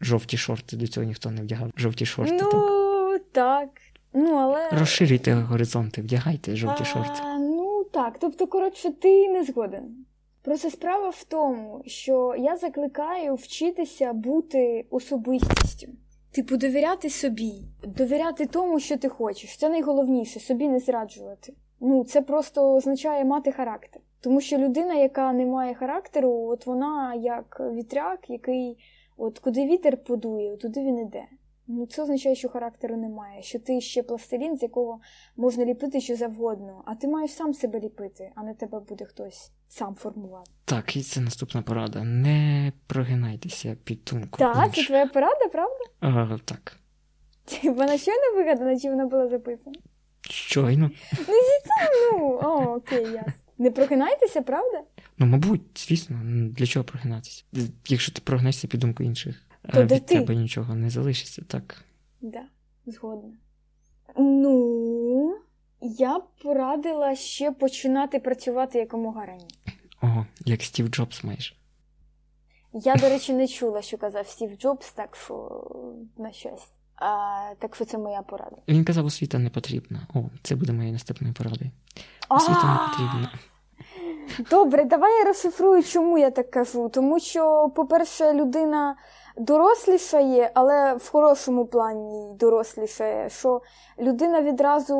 жовті 0.00 0.36
шорти, 0.36 0.76
до 0.76 0.86
цього 0.86 1.06
ніхто 1.06 1.30
не 1.30 1.42
вдягав 1.42 1.70
жовті 1.76 2.06
шорти. 2.06 2.38
так? 2.38 2.52
Ну, 2.52 3.18
так. 3.32 3.68
Ну, 4.12 4.34
але. 4.34 4.70
Розширюйте 4.70 5.34
горизонти, 5.34 6.02
вдягайте 6.02 6.56
жовті 6.56 6.82
А, 6.82 6.84
шорти. 6.84 7.20
Ну 7.38 7.84
так, 7.92 8.18
тобто, 8.20 8.46
коротше, 8.46 8.90
ти 8.90 9.28
не 9.28 9.44
згоден. 9.44 10.06
Просто 10.42 10.70
справа 10.70 11.08
в 11.08 11.24
тому, 11.24 11.82
що 11.86 12.34
я 12.38 12.56
закликаю 12.56 13.34
вчитися 13.34 14.12
бути 14.12 14.86
особистістю. 14.90 15.88
Типу, 16.32 16.56
довіряти 16.56 17.10
собі, 17.10 17.52
довіряти 17.82 18.46
тому, 18.46 18.80
що 18.80 18.96
ти 18.96 19.08
хочеш. 19.08 19.56
Це 19.56 19.68
найголовніше, 19.68 20.40
собі 20.40 20.68
не 20.68 20.78
зраджувати. 20.78 21.54
Ну, 21.80 22.04
це 22.04 22.22
просто 22.22 22.74
означає 22.74 23.24
мати 23.24 23.52
характер. 23.52 24.02
Тому 24.20 24.40
що 24.40 24.58
людина, 24.58 24.94
яка 24.94 25.32
не 25.32 25.46
має 25.46 25.74
характеру, 25.74 26.32
от 26.32 26.66
вона 26.66 27.14
як 27.14 27.60
вітряк, 27.72 28.30
який 28.30 28.78
от 29.16 29.38
куди 29.38 29.66
вітер 29.66 30.04
подує, 30.04 30.56
туди 30.56 30.80
він 30.80 30.98
іде. 30.98 31.24
Ну, 31.72 31.86
це 31.86 32.02
означає, 32.02 32.34
що 32.34 32.48
характеру 32.48 32.96
немає, 32.96 33.42
що 33.42 33.58
ти 33.58 33.80
ще 33.80 34.02
пластилін, 34.02 34.56
з 34.56 34.62
якого 34.62 35.00
можна 35.36 35.64
ліпити 35.64 36.00
що 36.00 36.16
завгодно, 36.16 36.82
а 36.86 36.94
ти 36.94 37.08
маєш 37.08 37.32
сам 37.32 37.54
себе 37.54 37.80
ліпити, 37.80 38.30
а 38.34 38.42
не 38.42 38.54
тебе 38.54 38.80
буде 38.80 39.04
хтось 39.04 39.50
сам 39.68 39.94
формувати. 39.94 40.50
Так, 40.64 40.96
і 40.96 41.02
це 41.02 41.20
наступна 41.20 41.62
порада. 41.62 42.04
Не 42.04 42.72
прогинайтеся 42.86 43.76
під 43.84 44.04
думку. 44.04 44.38
Так, 44.38 44.74
це 44.74 44.84
твоя 44.84 45.06
порада, 45.06 45.48
правда? 45.52 45.84
А, 46.00 46.38
так. 46.44 46.76
Вона 47.64 47.98
щойно 47.98 48.36
вигадана, 48.36 48.80
чи 48.80 48.90
вона 48.90 49.06
була 49.06 49.28
записана? 49.28 49.76
Щойно. 50.20 50.90
Ну, 52.12 52.40
о, 52.42 52.74
окей, 52.76 53.04
ясно. 53.04 53.32
Не 53.58 53.70
прокинайтеся, 53.70 54.42
правда? 54.42 54.80
Ну, 55.18 55.26
мабуть, 55.26 55.62
звісно, 55.88 56.20
для 56.50 56.66
чого 56.66 56.84
прогинатися? 56.84 57.44
Якщо 57.88 58.12
ти 58.12 58.20
прогнешся 58.24 58.68
під 58.68 58.80
думку 58.80 59.02
інших, 59.02 59.49
То 59.74 59.84
де 59.84 59.94
від 59.94 60.06
ти? 60.06 60.14
тебе 60.14 60.34
нічого 60.34 60.74
не 60.74 60.90
залишиться, 60.90 61.42
так. 61.46 61.84
Да, 62.20 62.42
згодна. 62.86 63.30
Ну, 64.18 65.36
я 65.80 66.18
б 66.18 66.22
порадила 66.42 67.14
ще 67.16 67.52
починати 67.52 68.20
працювати 68.20 68.78
якомога 68.78 69.26
раніше. 69.26 69.56
Ого, 70.02 70.26
як 70.44 70.62
Стів 70.62 70.88
Джобс 70.88 71.24
маєш. 71.24 71.56
Я, 72.72 72.96
до 72.96 73.08
речі, 73.08 73.32
не 73.32 73.48
чула, 73.48 73.82
що 73.82 73.98
казав 73.98 74.26
Стів 74.26 74.56
Джобс, 74.56 74.92
так 74.92 75.16
що 75.16 75.64
на 76.18 76.32
щастя. 76.32 76.76
А, 76.96 77.54
так 77.58 77.74
що 77.76 77.84
це 77.84 77.98
моя 77.98 78.22
порада. 78.22 78.56
Він 78.68 78.84
казав, 78.84 79.06
освіта 79.06 79.38
не 79.38 79.50
потрібна. 79.50 80.06
О, 80.14 80.22
це 80.42 80.56
буде 80.56 80.72
моєю 80.72 80.92
наступною 80.92 81.34
порадою. 81.34 81.70
Освіта 82.28 82.72
не 82.72 82.88
потрібна. 82.88 83.32
Добре, 84.50 84.84
давай 84.84 85.18
я 85.18 85.24
розшифрую, 85.24 85.82
чому 85.82 86.18
я 86.18 86.30
так 86.30 86.50
кажу. 86.50 86.88
Тому 86.88 87.20
що, 87.20 87.72
по-перше, 87.76 88.32
людина 88.32 88.96
дорослішає, 89.36 90.50
але 90.54 90.94
в 90.94 91.10
хорошому 91.10 91.66
плані 91.66 92.34
дорослішає, 92.34 93.28
що 93.28 93.62
людина 93.98 94.42
відразу 94.42 94.94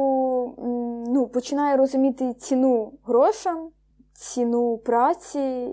ну, 1.09 1.27
починає 1.27 1.77
розуміти 1.77 2.35
ціну 2.35 2.93
грошам, 3.05 3.71
ціну 4.13 4.79
праці. 4.79 5.69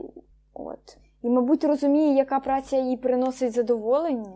От. 0.53 0.97
І, 1.21 1.29
мабуть, 1.29 1.63
розуміє, 1.63 2.15
яка 2.15 2.39
праця 2.39 2.77
їй 2.77 2.97
приносить 2.97 3.53
задоволення. 3.53 4.31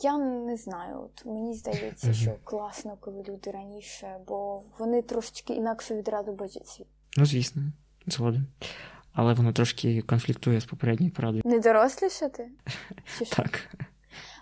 Я- 0.00 0.18
не 0.18 0.56
знаю. 0.56 1.00
От 1.04 1.26
мені 1.26 1.54
здається, 1.54 2.12
що 2.12 2.32
класно, 2.44 2.96
коли 3.00 3.22
люди 3.28 3.50
раніше, 3.50 4.16
бо 4.28 4.62
вони 4.78 5.02
трошечки 5.02 5.52
інакше 5.54 5.94
відразу 5.94 6.32
бачать 6.32 6.66
світ. 6.66 6.86
Ну, 7.16 7.26
звісно, 7.26 7.62
згоден. 8.06 8.46
Але 9.12 9.34
воно 9.34 9.52
трошки 9.52 10.02
конфліктує 10.02 10.60
з 10.60 10.64
попередньою 10.64 11.12
порадою. 11.12 11.42
Не 11.44 11.58
дорослішати? 11.58 12.48
Чи 13.18 13.24
що? 13.24 13.36
Так. 13.36 13.68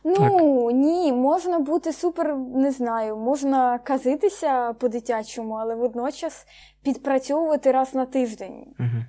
Ну 0.05 0.71
ні, 0.71 1.12
можна 1.12 1.59
бути 1.59 1.92
супер, 1.92 2.37
не 2.37 2.73
знаю, 2.73 3.16
можна 3.16 3.79
казитися 3.79 4.73
по-дитячому, 4.73 5.55
але 5.55 5.75
водночас 5.75 6.47
підпрацьовувати 6.83 7.73
раз 7.73 7.94
на 7.94 8.07
тиждень. 8.07 8.66
Угу. 8.79 9.05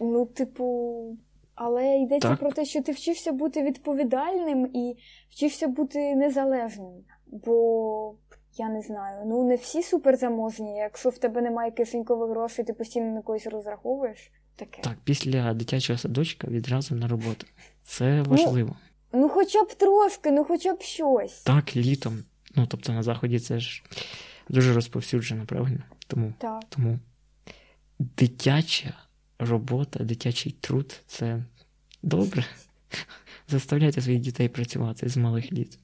Ну, 0.00 0.26
типу, 0.26 1.16
але 1.54 1.96
йдеться 1.96 2.28
Так. 2.28 2.38
про 2.38 2.52
те, 2.52 2.64
що 2.64 2.82
ти 2.82 2.92
вчишся 2.92 3.32
бути 3.32 3.62
відповідальним 3.62 4.70
і 4.74 4.96
вчишся 5.30 5.68
бути 5.68 6.14
незалежним. 6.14 7.04
Бо 7.26 8.14
я 8.56 8.68
не 8.68 8.82
знаю, 8.82 9.22
ну 9.26 9.44
не 9.44 9.56
всі 9.56 9.82
суперзаможні. 9.82 10.76
Якщо 10.76 11.08
в 11.08 11.18
тебе 11.18 11.42
немає 11.42 11.70
кишенькових 11.70 12.30
грошей, 12.30 12.64
ти 12.64 12.72
постійно 12.72 13.06
на 13.06 13.22
когось 13.22 13.46
розраховуєш. 13.46 14.30
Таке. 14.56 14.82
Так, 14.82 14.96
після 15.04 15.54
дитячого 15.54 15.98
садочка 15.98 16.46
відразу 16.46 16.94
на 16.94 17.08
роботу. 17.08 17.46
Це 17.84 18.22
важливо. 18.22 18.76
Ну, 19.12 19.28
хоча 19.28 19.62
б 19.64 19.74
трошки, 19.74 20.30
ну 20.30 20.44
хоча 20.44 20.74
б 20.74 20.82
щось. 20.82 21.42
Так, 21.42 21.76
літом. 21.76 22.24
Ну, 22.56 22.66
тобто 22.66 22.92
на 22.92 23.02
заході 23.02 23.38
це 23.38 23.60
ж 23.60 23.82
дуже 24.48 24.74
розповсюджено, 24.74 25.46
правильно? 25.46 25.82
Тому, 26.06 26.32
Так. 26.38 26.62
тому 26.68 26.98
дитяча 27.98 28.94
робота, 29.38 30.04
дитячий 30.04 30.56
труд 30.60 31.00
це 31.06 31.44
добре. 32.02 32.44
Заставляйте 33.48 34.00
своїх 34.00 34.20
дітей 34.20 34.48
працювати 34.48 35.08
з 35.08 35.16
малих 35.16 35.52
літ. 35.52 35.78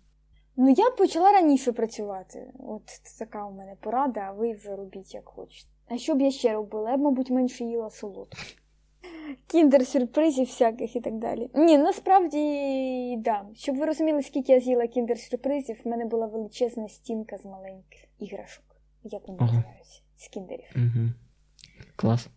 Ну, 0.57 0.71
я 0.71 0.91
б 0.91 0.97
почала 0.97 1.33
раніше 1.33 1.73
працювати. 1.73 2.53
От 2.59 2.83
така 3.19 3.47
у 3.47 3.53
мене 3.53 3.75
порада, 3.81 4.21
а 4.21 4.33
ви 4.33 4.53
вже 4.53 4.77
робіть 4.77 5.15
як 5.15 5.25
хочете. 5.25 5.71
А 5.89 5.99
що 5.99 6.15
б 6.15 6.21
я 6.21 6.31
ще 6.31 6.53
робила? 6.53 6.91
Я 6.91 6.97
б, 6.97 7.01
мабуть, 7.01 7.31
менше 7.31 7.65
їла 7.65 7.91
солодку. 7.91 8.39
Кіндер-сюрпризів 9.55 10.45
всяких 10.45 10.97
і 10.97 11.01
так 11.01 11.19
далі. 11.19 11.51
Ні, 11.55 11.79
насправді, 11.79 13.17
да. 13.19 13.47
Щоб 13.55 13.77
ви 13.77 13.87
розуміли, 13.87 14.23
скільки 14.23 14.53
я 14.53 14.61
з'їла 14.61 14.85
кіндер-сюрпризів, 14.85 15.83
в 15.85 15.89
мене 15.89 16.05
була 16.05 16.27
величезна 16.27 16.89
стінка 16.89 17.39
з 17.39 17.45
маленьких 17.45 18.05
іграшок. 18.19 18.65
Як 19.05 19.29
вони 19.29 19.39
Ага. 19.43 19.65
З 20.17 20.29
кіндерів. 20.29 20.75
Угу. 20.77 21.09
Клас. 21.97 22.29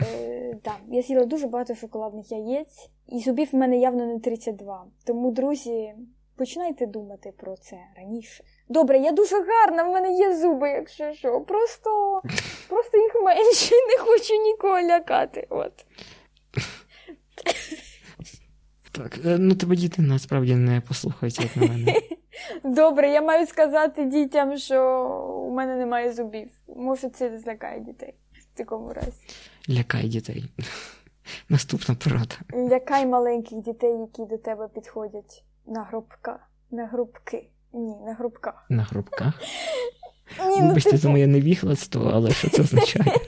Е, 0.00 0.58
да, 0.64 0.76
я 0.88 1.02
з'їла 1.02 1.24
дуже 1.24 1.46
багато 1.46 1.74
шоколадних 1.74 2.32
яєць, 2.32 2.90
і 3.06 3.20
зубів 3.20 3.48
в 3.52 3.56
мене 3.56 3.78
явно 3.78 4.06
не 4.06 4.20
32. 4.20 4.86
Тому, 5.04 5.30
друзі, 5.30 5.94
починайте 6.36 6.86
думати 6.86 7.32
про 7.36 7.56
це 7.56 7.76
раніше. 7.96 8.44
Добре, 8.68 8.98
я 8.98 9.12
дуже 9.12 9.36
гарна, 9.44 9.82
в 9.82 9.92
мене 9.92 10.12
є 10.12 10.36
зуби, 10.36 10.70
якщо 10.70 11.12
що. 11.12 11.40
Просто, 11.40 12.20
просто 12.68 12.98
їх 12.98 13.14
менше 13.22 13.74
не 13.74 14.04
хочу 14.04 14.34
нікого 14.34 14.80
лякати. 14.80 15.46
От. 15.50 15.86
Так, 18.92 19.18
е, 19.26 19.38
ну 19.38 19.54
тебе 19.54 19.76
діти 19.76 20.02
насправді 20.02 20.54
не 20.54 20.80
послухаються, 20.80 21.42
як 21.42 21.56
на 21.56 21.66
мене. 21.66 22.00
Добре, 22.64 23.08
я 23.08 23.22
маю 23.22 23.46
сказати 23.46 24.04
дітям, 24.04 24.58
що 24.58 25.08
у 25.46 25.50
мене 25.50 25.76
немає 25.76 26.12
зубів. 26.12 26.48
Може, 26.76 27.10
це 27.10 27.38
злякає 27.38 27.80
дітей 27.80 28.14
в 28.32 28.58
такому 28.58 28.92
разі. 28.92 29.12
Лякай 29.68 30.08
дітей. 30.08 30.44
Наступна 31.48 31.94
порада. 31.94 32.34
Лякай 32.54 33.06
маленьких 33.06 33.58
дітей, 33.58 34.00
які 34.00 34.24
до 34.24 34.38
тебе 34.38 34.68
підходять 34.68 35.44
на 35.66 35.82
гробка. 35.82 36.38
На 36.70 36.86
грубки. 36.86 37.48
Ні, 37.72 37.96
на 38.06 38.14
грубках. 38.14 38.66
На 38.68 38.82
грубках. 38.82 39.40
Ні, 40.46 40.60
ну, 40.60 40.68
Вибачте 40.68 40.90
типу, 40.90 41.02
за 41.02 41.08
моє 41.08 41.26
невігластво, 41.26 42.10
але 42.14 42.30
що 42.30 42.50
це 42.50 42.62
означає? 42.62 43.12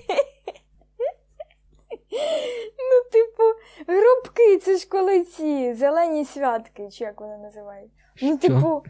Ну, 2.90 3.10
типу, 3.12 3.42
грубки, 3.86 4.58
це 4.58 4.76
ж 4.76 4.88
коли 4.88 5.24
ці 5.24 5.74
зелені 5.74 6.24
святки, 6.24 6.88
чи 6.92 7.04
як 7.04 7.20
вони 7.20 7.38
називають. 7.38 7.90
Ну, 8.22 8.38
Що? 8.38 8.48
типу, 8.48 8.82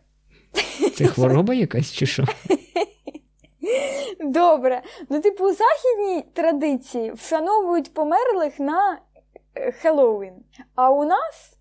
Це 0.97 1.07
хвороба 1.15 1.55
якась 1.55 1.93
чи 1.93 2.07
що? 2.07 2.25
добре. 4.21 4.83
Ну, 5.09 5.21
типу, 5.21 5.45
у 5.45 5.53
західній 5.55 6.25
традиції 6.35 7.13
вшановують 7.13 7.95
померлих 7.95 8.61
на 8.61 8.99
е, 9.55 9.73
Хеллоуін. 9.73 10.35
А 10.75 10.91
у 10.91 11.05
нас. 11.05 11.58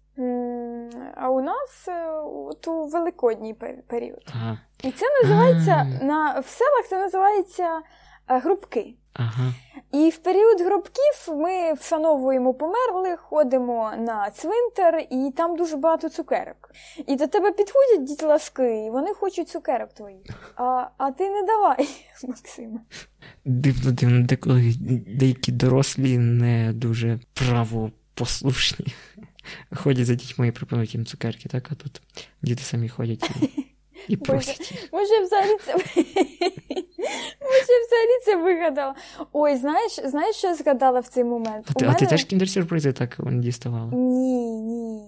А 1.15 1.29
у 1.29 1.41
нас 1.41 1.87
е, 1.87 2.09
от 2.25 2.67
у 2.67 2.85
великодній 2.85 3.53
період. 3.87 4.23
Ага. 4.33 4.57
І 4.83 4.91
це 4.91 5.05
називається 5.23 5.87
А. 6.01 6.05
на 6.05 6.39
в 6.39 6.47
селах 6.47 6.87
це 6.89 6.99
називається 6.99 7.81
е, 8.27 8.39
грубки. 8.39 8.93
Ага. 9.13 9.53
І 9.91 10.09
в 10.09 10.17
період 10.17 10.61
гробків 10.61 11.35
ми 11.35 11.73
вшановуємо 11.73 12.53
померлих, 12.53 13.19
ходимо 13.19 13.91
на 13.97 14.31
цвинтар, 14.31 15.07
і 15.09 15.31
там 15.37 15.55
дуже 15.55 15.77
багато 15.77 16.09
цукерок. 16.09 16.71
І 17.07 17.15
до 17.15 17.27
тебе 17.27 17.51
підходять 17.51 18.03
дітлашки, 18.03 18.85
і 18.85 18.89
вони 18.89 19.13
хочуть 19.13 19.49
цукерок 19.49 19.93
твоїх. 19.93 20.53
А 20.55 20.87
а 20.97 21.11
ти 21.11 21.29
не 21.29 21.43
давай, 21.43 21.89
Максима. 22.27 22.79
Дивно, 23.45 23.91
дивно, 23.91 24.25
деколи 24.25 24.73
деякі 25.07 25.51
дорослі 25.51 26.17
не 26.17 26.73
дуже 26.73 27.19
правопослушні. 27.33 28.85
Ходять 29.75 30.05
за 30.05 30.15
дітьми 30.15 30.47
і 30.47 30.51
пропонують 30.51 30.95
їм 30.95 31.05
цукерки, 31.05 31.49
так? 31.49 31.69
А 31.71 31.75
тут 31.75 32.01
діти 32.41 32.63
самі 32.63 32.89
ходять 32.89 33.29
і, 33.41 33.65
і 34.07 34.17
просять. 34.17 34.89
Може, 34.93 35.23
взагалі 35.23 35.57
це 35.65 35.73
Може, 37.41 37.73
взагалі 37.87 38.19
це 38.25 38.35
вигадала. 38.35 38.95
Ой, 39.33 39.55
знаєш, 39.55 39.99
знаєш, 40.05 40.35
що 40.35 40.47
я 40.47 40.55
згадала 40.55 40.99
в 40.99 41.07
цей 41.07 41.23
момент? 41.23 41.65
А, 41.69 41.73
ти, 41.73 41.85
мене... 41.85 41.97
а 41.97 41.99
ти 41.99 42.05
теж 42.05 42.25
кіндер-сюрпризи 42.25 42.93
так 42.93 43.17
діставала? 43.39 43.91
Ні, 43.91 44.61
ні. 44.61 45.01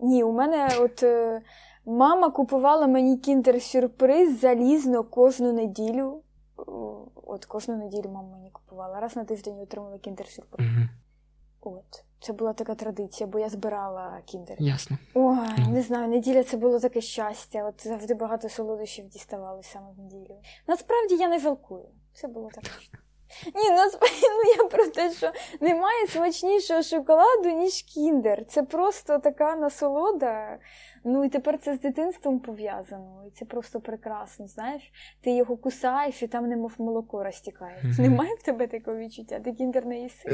Ні, 0.00 0.24
у 0.24 0.32
мене 0.32 0.68
от 0.78 1.02
е, 1.02 1.42
мама 1.86 2.30
купувала 2.30 2.86
мені 2.86 3.16
кіндер-сюрприз 3.16 4.40
залізно 4.40 5.04
кожну 5.04 5.52
неділю. 5.52 6.22
От 7.26 7.44
кожну 7.44 7.76
неділю 7.76 8.10
мама 8.14 8.28
мені 8.36 8.50
купувала. 8.50 9.00
Раз 9.00 9.16
на 9.16 9.24
тиждень 9.24 9.60
отримала 9.60 9.96
кіндер-сюрприз. 9.96 10.58
Угу. 10.58 10.88
От. 11.66 12.04
Це 12.20 12.32
була 12.32 12.52
така 12.52 12.74
традиція, 12.74 13.26
бо 13.26 13.38
я 13.38 13.48
збирала 13.48 14.20
кіндер. 14.24 14.56
Ясно. 14.60 14.98
Ой, 15.14 15.68
не 15.68 15.82
знаю, 15.82 16.08
неділя 16.08 16.44
це 16.44 16.56
було 16.56 16.80
таке 16.80 17.00
щастя. 17.00 17.64
От 17.64 17.86
завжди 17.86 18.14
багато 18.14 18.48
солодощів 18.48 19.08
діставалося 19.08 19.70
саме 19.72 19.92
в 19.92 19.98
неділю. 19.98 20.36
Насправді 20.66 21.14
я 21.14 21.28
не 21.28 21.38
жалкую. 21.38 21.84
Це 22.12 22.28
було 22.28 22.50
так. 22.54 22.64
Ні, 23.46 23.70
ну 23.70 24.52
я 24.58 24.68
про 24.68 24.86
те, 24.86 25.12
що 25.12 25.32
немає 25.60 26.06
смачнішого 26.06 26.82
шоколаду, 26.82 27.48
ніж 27.48 27.82
кіндер. 27.82 28.44
Це 28.44 28.62
просто 28.62 29.18
така 29.18 29.56
насолода. 29.56 30.58
Ну 31.04 31.24
і 31.24 31.28
тепер 31.28 31.58
це 31.58 31.74
з 31.74 31.80
дитинством 31.80 32.40
пов'язано. 32.40 33.24
І 33.26 33.30
це 33.30 33.44
просто 33.44 33.80
прекрасно. 33.80 34.46
Знаєш, 34.46 34.92
ти 35.20 35.30
його 35.30 35.56
кусаєш 35.56 36.22
і 36.22 36.26
там 36.26 36.46
немов 36.46 36.72
молоко 36.78 37.24
розтікає. 37.24 37.82
Mm-hmm. 37.84 38.00
Немає 38.00 38.34
в 38.34 38.42
тебе 38.42 38.66
такого 38.66 38.96
відчуття? 38.96 39.40
Ти 39.40 39.52
кіндер 39.52 39.86
не 39.86 39.98
їси? 39.98 40.28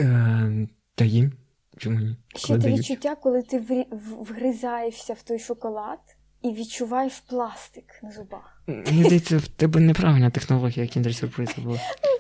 Та 1.01 1.07
їм. 1.07 1.33
Чому 1.77 2.01
ні? 2.01 2.17
Ще 2.37 2.59
те 2.59 2.73
відчуття, 2.73 3.15
коли 3.15 3.43
ти 3.43 3.87
вгризаєшся 4.21 5.15
в 5.15 5.23
той 5.23 5.39
шоколад 5.39 5.99
і 6.43 6.53
відчуваєш 6.53 7.21
пластик 7.21 7.85
на 8.03 8.11
зубах. 8.11 8.63
Мені 8.67 9.05
здається, 9.05 9.39
в 9.39 9.49
тебе 9.49 9.81
неправильна 9.81 10.31
технологія 10.31 10.87
кіндер-сюрпризу 10.87 11.63
була. 11.63 11.79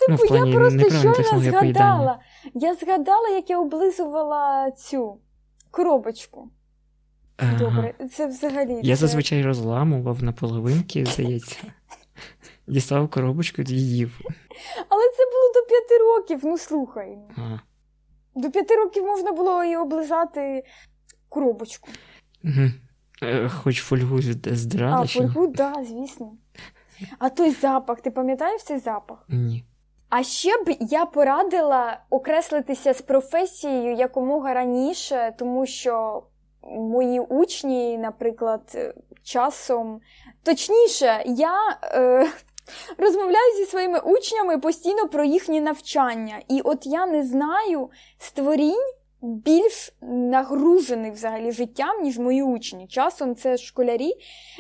Ну, 0.09 0.16
типу, 0.16 0.35
ну, 0.35 0.47
я 0.47 0.55
просто 0.55 0.90
щойно 0.90 1.40
згадала. 1.40 2.19
Я 2.55 2.75
згадала, 2.75 3.29
як 3.29 3.51
я 3.51 3.59
облизувала 3.59 4.71
цю 4.71 5.19
коробочку. 5.71 6.51
Ага. 7.37 7.59
Добре, 7.59 7.95
це 8.12 8.27
взагалі. 8.27 8.81
Я 8.83 8.97
це... 8.97 9.01
зазвичай 9.01 9.43
розламував 9.43 10.23
на 10.23 10.33
половинки, 10.33 11.07
здається. 11.07 11.57
Дістав 12.66 13.09
коробочку 13.09 13.62
і 13.62 13.73
їв. 13.73 14.21
Але 14.88 15.03
це 15.03 15.25
було 15.25 15.53
до 15.55 15.69
п'яти 15.69 15.99
років, 15.99 16.40
ну 16.43 16.59
слухай. 16.59 17.19
Ага. 17.37 17.61
До 18.35 18.51
п'яти 18.51 18.77
років 18.77 19.05
можна 19.05 19.33
було 19.33 19.64
і 19.64 19.77
облизати 19.77 20.64
коробочку. 21.29 21.88
Угу. 22.45 22.71
Хоч 23.49 23.83
фольгу 23.83 24.23
здрали? 24.47 25.05
А, 25.05 25.07
фольгу, 25.07 25.49
так, 25.49 25.75
да, 25.75 25.85
звісно. 25.85 26.33
А 27.19 27.29
той 27.29 27.51
запах, 27.51 28.01
ти 28.01 28.11
пам'ятаєш 28.11 28.62
цей 28.62 28.79
запах? 28.79 29.25
Ні. 29.29 29.64
А 30.09 30.23
ще 30.23 30.64
б 30.64 30.77
я 30.81 31.07
порадила 31.07 32.01
окреслитися 32.11 32.95
з 32.95 33.03
професією 33.03 33.95
якомога 33.95 34.55
раніше, 34.55 35.35
тому 35.38 35.66
що 35.66 36.23
мої 36.62 37.21
учні, 37.21 37.99
наприклад, 37.99 38.95
часом. 39.23 40.01
Точніше, 40.43 41.23
я 41.27 41.79
е, 41.83 42.27
Розмовляю 42.98 43.56
зі 43.56 43.66
своїми 43.66 43.98
учнями 43.98 44.59
постійно 44.59 45.09
про 45.09 45.24
їхні 45.24 45.61
навчання. 45.61 46.42
І 46.48 46.61
от 46.61 46.87
я 46.87 47.06
не 47.06 47.24
знаю 47.24 47.90
створінь 48.18 48.92
більш 49.22 49.92
нагружених 50.00 51.12
взагалі 51.12 51.52
життям, 51.52 52.02
ніж 52.02 52.18
мої 52.18 52.42
учні. 52.42 52.87
Часом 52.87 53.35
це 53.35 53.56
школярі, 53.56 54.12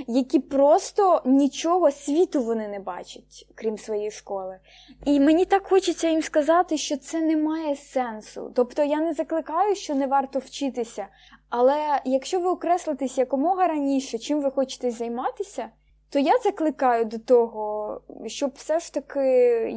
які 0.06 0.38
просто 0.38 1.22
нічого 1.24 1.90
світу 1.90 2.42
вони 2.42 2.68
не 2.68 2.80
бачать, 2.80 3.46
крім 3.54 3.78
своєї 3.78 4.10
школи. 4.10 4.58
І 5.04 5.20
мені 5.20 5.44
так 5.44 5.66
хочеться 5.66 6.08
їм 6.08 6.22
сказати, 6.22 6.76
що 6.76 6.96
це 6.96 7.20
не 7.20 7.36
має 7.36 7.76
сенсу. 7.76 8.52
Тобто 8.54 8.84
я 8.84 9.00
не 9.00 9.12
закликаю, 9.12 9.74
що 9.74 9.94
не 9.94 10.06
варто 10.06 10.38
вчитися. 10.38 11.06
Але 11.48 12.00
якщо 12.04 12.40
ви 12.40 12.48
окреслитесь 12.48 13.18
якомога 13.18 13.66
раніше, 13.66 14.18
чим 14.18 14.42
ви 14.42 14.50
хочете 14.50 14.90
займатися 14.90 15.68
то 16.10 16.18
я 16.18 16.38
закликаю 16.38 17.04
до 17.04 17.18
того, 17.18 18.00
щоб 18.26 18.52
все 18.54 18.80
ж 18.80 18.94
таки 18.94 19.20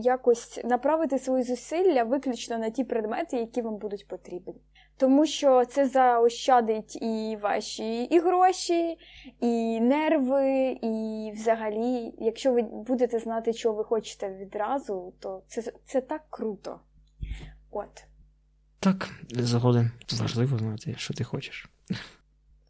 якось 0.04 0.60
направити 0.64 1.20
свої 1.20 1.44
зусилля 1.44 2.04
виключно 2.04 2.58
на 2.58 2.70
ті 2.70 2.84
предмети, 2.84 3.38
які 3.38 3.62
вам 3.62 3.78
будуть 3.78 4.08
потрібні. 4.08 4.56
Тому 4.98 5.26
що 5.26 5.66
це 5.66 5.88
заощадить 5.88 6.96
і 7.02 7.38
ваші 7.42 8.04
і 8.04 8.20
гроші, 8.20 8.98
і 9.40 9.80
нерви, 9.82 10.78
і 10.82 11.32
взагалі, 11.36 12.14
якщо 12.18 12.54
ви 12.54 12.62
будете 12.62 13.20
знати, 13.20 13.54
що 13.54 13.74
ви 13.74 13.84
хочете 13.84 14.30
відразу, 14.30 15.14
то 15.20 15.44
це, 15.48 15.64
це 15.86 16.02
так 16.02 16.22
круто. 16.30 16.80
От. 17.72 18.04
Так, 18.80 19.10
згоден. 19.30 19.92
Важливо 20.20 20.58
знати, 20.58 20.96
що 20.98 21.14
ти 21.14 21.24
хочеш. 21.24 21.70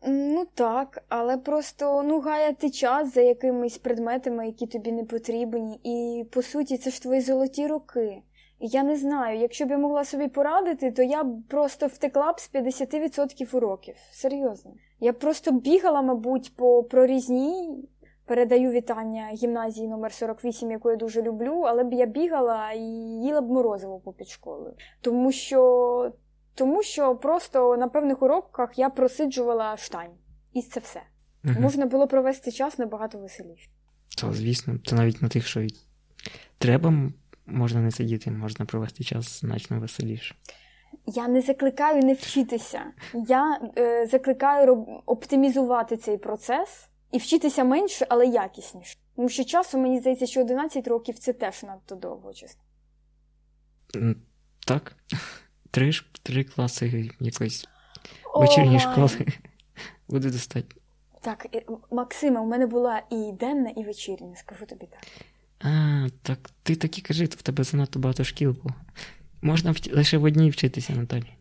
Ну 0.06 0.46
так, 0.54 1.04
але 1.10 1.38
просто 1.38 2.04
ну 2.04 2.20
гаяти 2.20 2.70
час 2.70 3.14
за 3.14 3.22
якимись 3.22 3.78
предметами, 3.78 4.46
які 4.46 4.68
тобі 4.68 4.92
не 4.92 5.04
потрібні, 5.04 5.80
і 5.84 6.26
по 6.32 6.42
суті 6.42 6.78
це 6.78 6.90
ж 6.90 7.02
твої 7.02 7.22
золоті 7.22 7.68
роки. 7.68 8.22
Я 8.60 8.84
не 8.84 8.98
знаю, 8.98 9.40
якщо 9.40 9.66
б 9.66 9.70
я 9.70 9.78
могла 9.78 10.06
собі 10.06 10.28
порадити, 10.28 10.92
то 10.92 11.04
я 11.04 11.24
б 11.24 11.44
просто 11.50 11.88
втекла 11.88 12.34
б 12.34 12.40
з 12.40 12.54
50% 12.54 13.56
уроків. 13.56 13.96
Серйозно. 14.12 14.72
Я 15.00 15.14
просто 15.14 15.52
бігала, 15.52 16.02
мабуть, 16.02 16.56
по 16.56 16.84
прорізній. 16.84 17.88
Передаю 18.26 18.72
вітання 18.72 19.30
гімназії 19.34 19.88
номер 19.88 20.14
48 20.14 20.72
яку 20.72 20.90
я 20.90 20.96
дуже 20.96 21.22
люблю, 21.22 21.62
але 21.68 21.84
б 21.84 21.94
я 21.94 22.06
бігала 22.06 22.72
і 22.72 22.82
їла 23.26 23.42
б 23.42 23.52
морозиво 23.52 24.00
попід 24.00 24.28
школою. 24.28 24.74
Тому 25.02 25.32
що 25.32 26.12
тому 26.56 26.84
що 26.84 27.16
просто 27.16 27.78
на 27.78 27.88
певних 27.88 28.22
уроках 28.22 28.80
я 28.80 28.90
просиджувала 28.90 29.78
штань. 29.78 30.12
І 30.54 30.62
це 30.62 30.80
все. 30.80 31.02
Угу. 31.46 31.56
Можна 31.60 31.86
було 31.86 32.08
провести 32.08 32.52
час 32.52 32.80
набагато 32.80 33.18
веселіше. 33.18 33.70
То, 34.18 34.34
звісно, 34.34 34.78
то 34.84 34.96
навіть 34.96 35.22
на 35.22 35.30
тих, 35.30 35.48
що 35.48 35.62
й 35.62 35.76
треба, 36.58 36.94
можна 37.46 37.82
не 37.82 37.92
сидіти, 37.92 38.32
можна 38.32 38.66
провести 38.66 39.04
час 39.04 39.40
значно 39.40 39.80
веселіше. 39.80 40.36
Я 41.06 41.28
не 41.28 41.42
закликаю 41.42 42.04
не 42.04 42.14
вчитися. 42.14 42.82
Я 43.28 43.60
е, 43.78 44.08
закликаю 44.08 44.74
оптимізувати 45.06 45.98
цей 45.98 46.18
процес 46.18 46.90
і 47.12 47.18
вчитися 47.18 47.64
менше, 47.64 48.06
але 48.10 48.26
якісніше. 48.26 48.98
Тому 49.16 49.30
що 49.30 49.44
часу, 49.44 49.78
мені 49.78 50.00
здається, 50.00 50.26
що 50.26 50.42
11 50.42 50.88
років 50.88 51.20
це 51.20 51.34
теж 51.34 51.64
надто 51.64 51.96
довго, 51.96 52.34
чесно. 52.34 52.62
Так 54.68 54.96
три 55.74 55.92
три 56.24 56.44
класи 56.44 57.12
якоїсь 57.20 57.68
вечірньої 58.36 58.80
школи 58.80 59.10
буде 60.08 60.32
достатньо. 60.32 60.82
Так, 61.22 61.48
Максиме, 61.92 62.40
у 62.40 62.46
мене 62.46 62.68
була 62.68 63.02
і 63.10 63.32
денна, 63.40 63.70
і 63.70 63.84
вечірня, 63.84 64.36
скажу 64.36 64.66
тобі 64.66 64.86
так. 64.86 65.02
А, 65.60 66.08
так 66.22 66.50
ти 66.64 66.76
такі 66.76 67.02
кажи, 67.02 67.28
то 67.28 67.36
в 67.40 67.42
тебе 67.42 67.64
занадто 67.64 68.00
багато 68.00 68.24
шкіл 68.24 68.52
було. 68.52 68.76
Можна 69.42 69.72
в... 69.72 69.78
лише 69.94 70.18
в 70.18 70.24
одній 70.24 70.50
вчитися, 70.50 70.94
Наталі. 70.94 71.34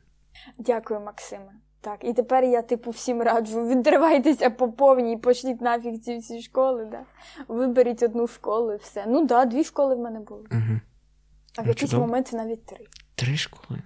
Дякую, 0.59 1.01
Максиме. 1.01 1.53
Так, 1.81 2.05
і 2.05 2.13
тепер 2.13 2.45
я, 2.45 2.63
типу, 2.63 2.91
всім 2.91 3.23
раджу, 3.23 3.69
відривайтеся 3.69 4.51
по 4.51 4.73
повній, 4.73 5.17
почніть 5.17 5.61
нафіг 5.61 6.01
ці 6.01 6.19
всі 6.19 6.43
школи, 6.43 6.85
да? 6.85 7.05
виберіть 7.49 8.03
одну 8.03 8.27
школу 8.27 8.73
і 8.73 8.77
все. 8.77 9.05
Ну 9.09 9.19
так, 9.19 9.27
да, 9.27 9.45
дві 9.45 9.65
школи 9.65 9.95
в 9.95 9.99
мене 9.99 10.21
були. 10.21 10.47
Угу. 10.51 10.81
А 11.57 11.63
в 11.63 11.65
ну, 11.65 11.69
якийсь 11.69 11.91
чудово. 11.91 12.07
момент 12.07 12.33
навіть 12.33 12.67
три. 12.67 12.87
Три 13.15 13.37
школи? 13.37 13.83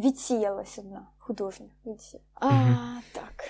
Відсіялась 0.00 0.78
одна 0.78 1.06
художня. 1.18 1.66
Відсі... 1.86 2.20
А, 2.34 2.46
угу. 2.48 2.76
так. 3.12 3.44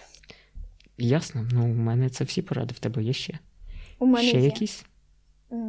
Ясно. 0.98 1.46
Ну, 1.52 1.64
у 1.64 1.74
мене 1.74 2.10
це 2.10 2.24
всі 2.24 2.42
поради 2.42 2.74
в 2.74 2.78
тебе 2.78 3.02
є 3.02 3.12
ще. 3.12 3.38
У 3.98 4.06
мене 4.06 4.28
Ще 4.28 4.38
є. 4.38 4.44
якісь? 4.44 4.84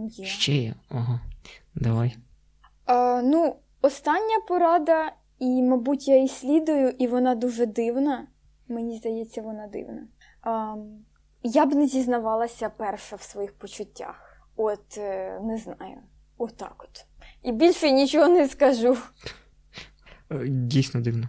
Є. 0.10 0.26
Ще 0.26 0.54
є. 0.56 0.74
Ага. 0.90 1.20
Давай. 1.76 2.16
А, 2.86 3.22
Ну, 3.24 3.56
остання 3.82 4.40
порада, 4.48 5.12
і, 5.40 5.62
мабуть, 5.64 6.08
я 6.08 6.16
її 6.16 6.28
слідую, 6.28 6.90
і 6.90 7.08
вона 7.08 7.36
дуже 7.36 7.66
дивна. 7.66 8.28
Мені 8.68 8.98
здається, 8.98 9.42
вона 9.42 9.68
дивна. 9.68 10.08
А, 10.42 10.76
Я 11.44 11.66
б 11.66 11.76
не 11.76 11.88
зізнавалася 11.88 12.70
перша 12.70 13.16
в 13.16 13.22
своїх 13.22 13.54
почуттях. 13.54 14.42
От, 14.56 14.98
е, 14.98 15.40
не 15.44 15.58
знаю. 15.58 15.98
Отак 16.38 16.86
от. 16.90 17.06
І 17.44 17.52
більше 17.52 17.92
нічого 17.92 18.28
не 18.28 18.48
скажу. 18.48 18.98
Е, 20.32 20.48
Дійсно 20.48 21.02
дивно. 21.02 21.28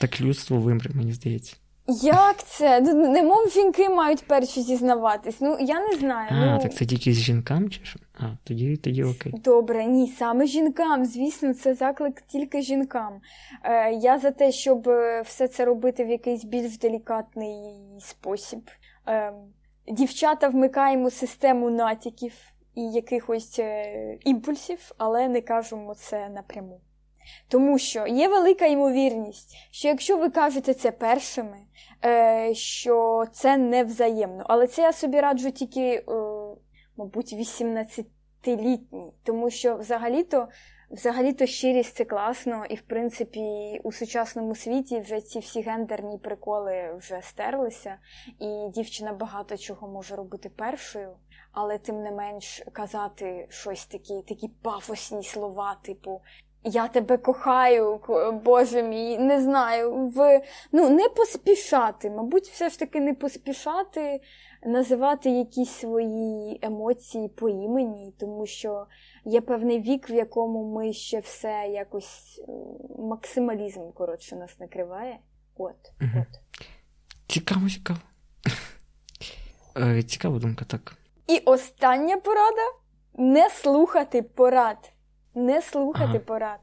Так 0.00 0.20
людство 0.20 0.58
вимре, 0.58 0.90
мені 0.94 1.12
здається. 1.12 1.56
Як 2.02 2.44
це? 2.44 2.80
Ну, 2.80 3.10
Немов 3.12 3.50
жінки 3.50 3.88
мають 3.88 4.24
перші 4.26 4.62
зізнаватись. 4.62 5.40
Ну, 5.40 5.56
я 5.60 5.80
не 5.80 5.96
знаю. 5.96 6.28
А, 6.32 6.46
ну... 6.46 6.58
так 6.62 6.74
це 6.74 6.86
тільки 6.86 7.12
з 7.12 7.16
жінкам 7.16 7.70
чи 7.70 7.84
що? 7.84 8.00
А, 8.18 8.24
тоді, 8.44 8.76
тоді 8.76 9.04
окей. 9.04 9.32
Добре, 9.44 9.84
ні, 9.84 10.14
саме 10.18 10.46
жінкам. 10.46 11.04
Звісно, 11.04 11.54
це 11.54 11.74
заклик 11.74 12.20
тільки 12.20 12.62
жінкам. 12.62 13.20
Е, 13.64 13.92
я 13.92 14.18
за 14.18 14.30
те, 14.30 14.52
щоб 14.52 14.88
е, 14.88 15.22
все 15.22 15.48
це 15.48 15.64
робити 15.64 16.04
в 16.04 16.08
якийсь 16.08 16.44
більш 16.44 16.78
делікатний 16.78 17.58
спосіб. 18.00 18.70
Е, 19.08 19.32
дівчата 19.88 20.48
вмикаємо 20.48 21.10
систему 21.10 21.70
натяків 21.70 22.32
і 22.74 22.82
якихось 22.82 23.58
е, 23.58 24.18
імпульсів, 24.24 24.78
але 24.98 25.28
не 25.28 25.40
кажемо 25.40 25.94
це 25.94 26.28
напряму. 26.28 26.80
Тому 27.48 27.78
що 27.78 28.06
є 28.06 28.28
велика 28.28 28.66
ймовірність, 28.66 29.56
що 29.70 29.88
якщо 29.88 30.16
ви 30.16 30.30
кажете 30.30 30.74
це 30.74 30.90
першими, 30.90 31.58
е, 32.04 32.54
що 32.54 33.24
це 33.32 33.56
не 33.56 33.84
взаємно. 33.84 34.44
Але 34.48 34.66
це 34.66 34.82
я 34.82 34.92
собі 34.92 35.20
раджу 35.20 35.50
тільки, 35.50 35.80
е, 35.80 36.02
мабуть, 36.96 37.32
18-літній, 37.32 39.12
тому 39.24 39.50
що 39.50 39.76
взагалі-то. 39.76 40.48
Взагалі-то 40.90 41.46
щирість 41.46 41.96
це 41.96 42.04
класно, 42.04 42.64
і 42.64 42.74
в 42.74 42.82
принципі 42.82 43.40
у 43.84 43.92
сучасному 43.92 44.54
світі 44.54 45.00
вже 45.00 45.20
ці 45.20 45.38
всі 45.38 45.60
гендерні 45.60 46.18
приколи 46.18 46.94
вже 46.98 47.22
стерлися, 47.22 47.96
і 48.40 48.68
дівчина 48.74 49.12
багато 49.12 49.56
чого 49.56 49.88
може 49.88 50.16
робити 50.16 50.48
першою, 50.48 51.16
але 51.52 51.78
тим 51.78 52.02
не 52.02 52.10
менш 52.10 52.62
казати 52.72 53.46
щось 53.50 53.86
такі, 53.86 54.22
такі 54.28 54.48
пафосні 54.48 55.22
слова, 55.22 55.76
типу 55.82 56.20
я 56.64 56.88
тебе 56.88 57.16
кохаю, 57.16 58.00
Боже 58.44 58.82
мій, 58.82 59.18
не 59.18 59.42
знаю. 59.42 59.94
В, 59.94 60.42
ну, 60.72 60.90
не 60.90 61.08
поспішати, 61.08 62.10
мабуть, 62.10 62.46
все 62.48 62.68
ж 62.68 62.78
таки 62.78 63.00
не 63.00 63.14
поспішати 63.14 64.20
називати 64.66 65.30
якісь 65.30 65.70
свої 65.70 66.58
емоції 66.62 67.28
по 67.28 67.48
імені, 67.48 68.14
тому 68.20 68.46
що 68.46 68.86
є 69.24 69.40
певний 69.40 69.80
вік, 69.80 70.10
в 70.10 70.14
якому 70.14 70.74
ми 70.74 70.92
ще 70.92 71.20
все 71.20 71.66
якось 71.72 72.40
максималізм, 72.98 73.92
коротше, 73.94 74.36
нас 74.36 74.58
накриває. 74.60 75.18
От, 75.56 75.76
Мгм. 76.00 76.26
от. 76.30 76.62
Цікаво, 77.26 77.68
цікаво. 77.68 77.98
Е, 79.76 80.02
Цікава 80.02 80.38
думка, 80.38 80.64
так. 80.64 80.96
І 81.26 81.38
остання 81.38 82.16
порада 82.16 82.62
не 83.14 83.50
слухати 83.50 84.22
порад. 84.22 84.92
Не 85.34 85.62
слухати 85.62 86.04
Ага. 86.10 86.18
порад. 86.18 86.60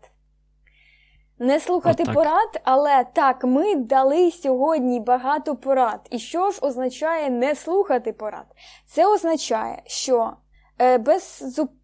Не 1.40 1.60
слухати 1.60 2.04
Отак. 2.04 2.16
порад, 2.16 2.62
але 2.64 3.06
так, 3.14 3.44
ми 3.44 3.76
дали 3.76 4.32
сьогодні 4.32 5.00
багато 5.00 5.56
порад. 5.56 6.08
І 6.12 6.20
що 6.20 6.52
ж 6.52 6.60
означає 6.62 7.30
не 7.30 7.56
слухати 7.56 8.14
порад? 8.14 8.46
Це 8.86 9.08
означає, 9.08 9.82
що 9.86 10.34
е, 10.82 10.98
без, 10.98 11.44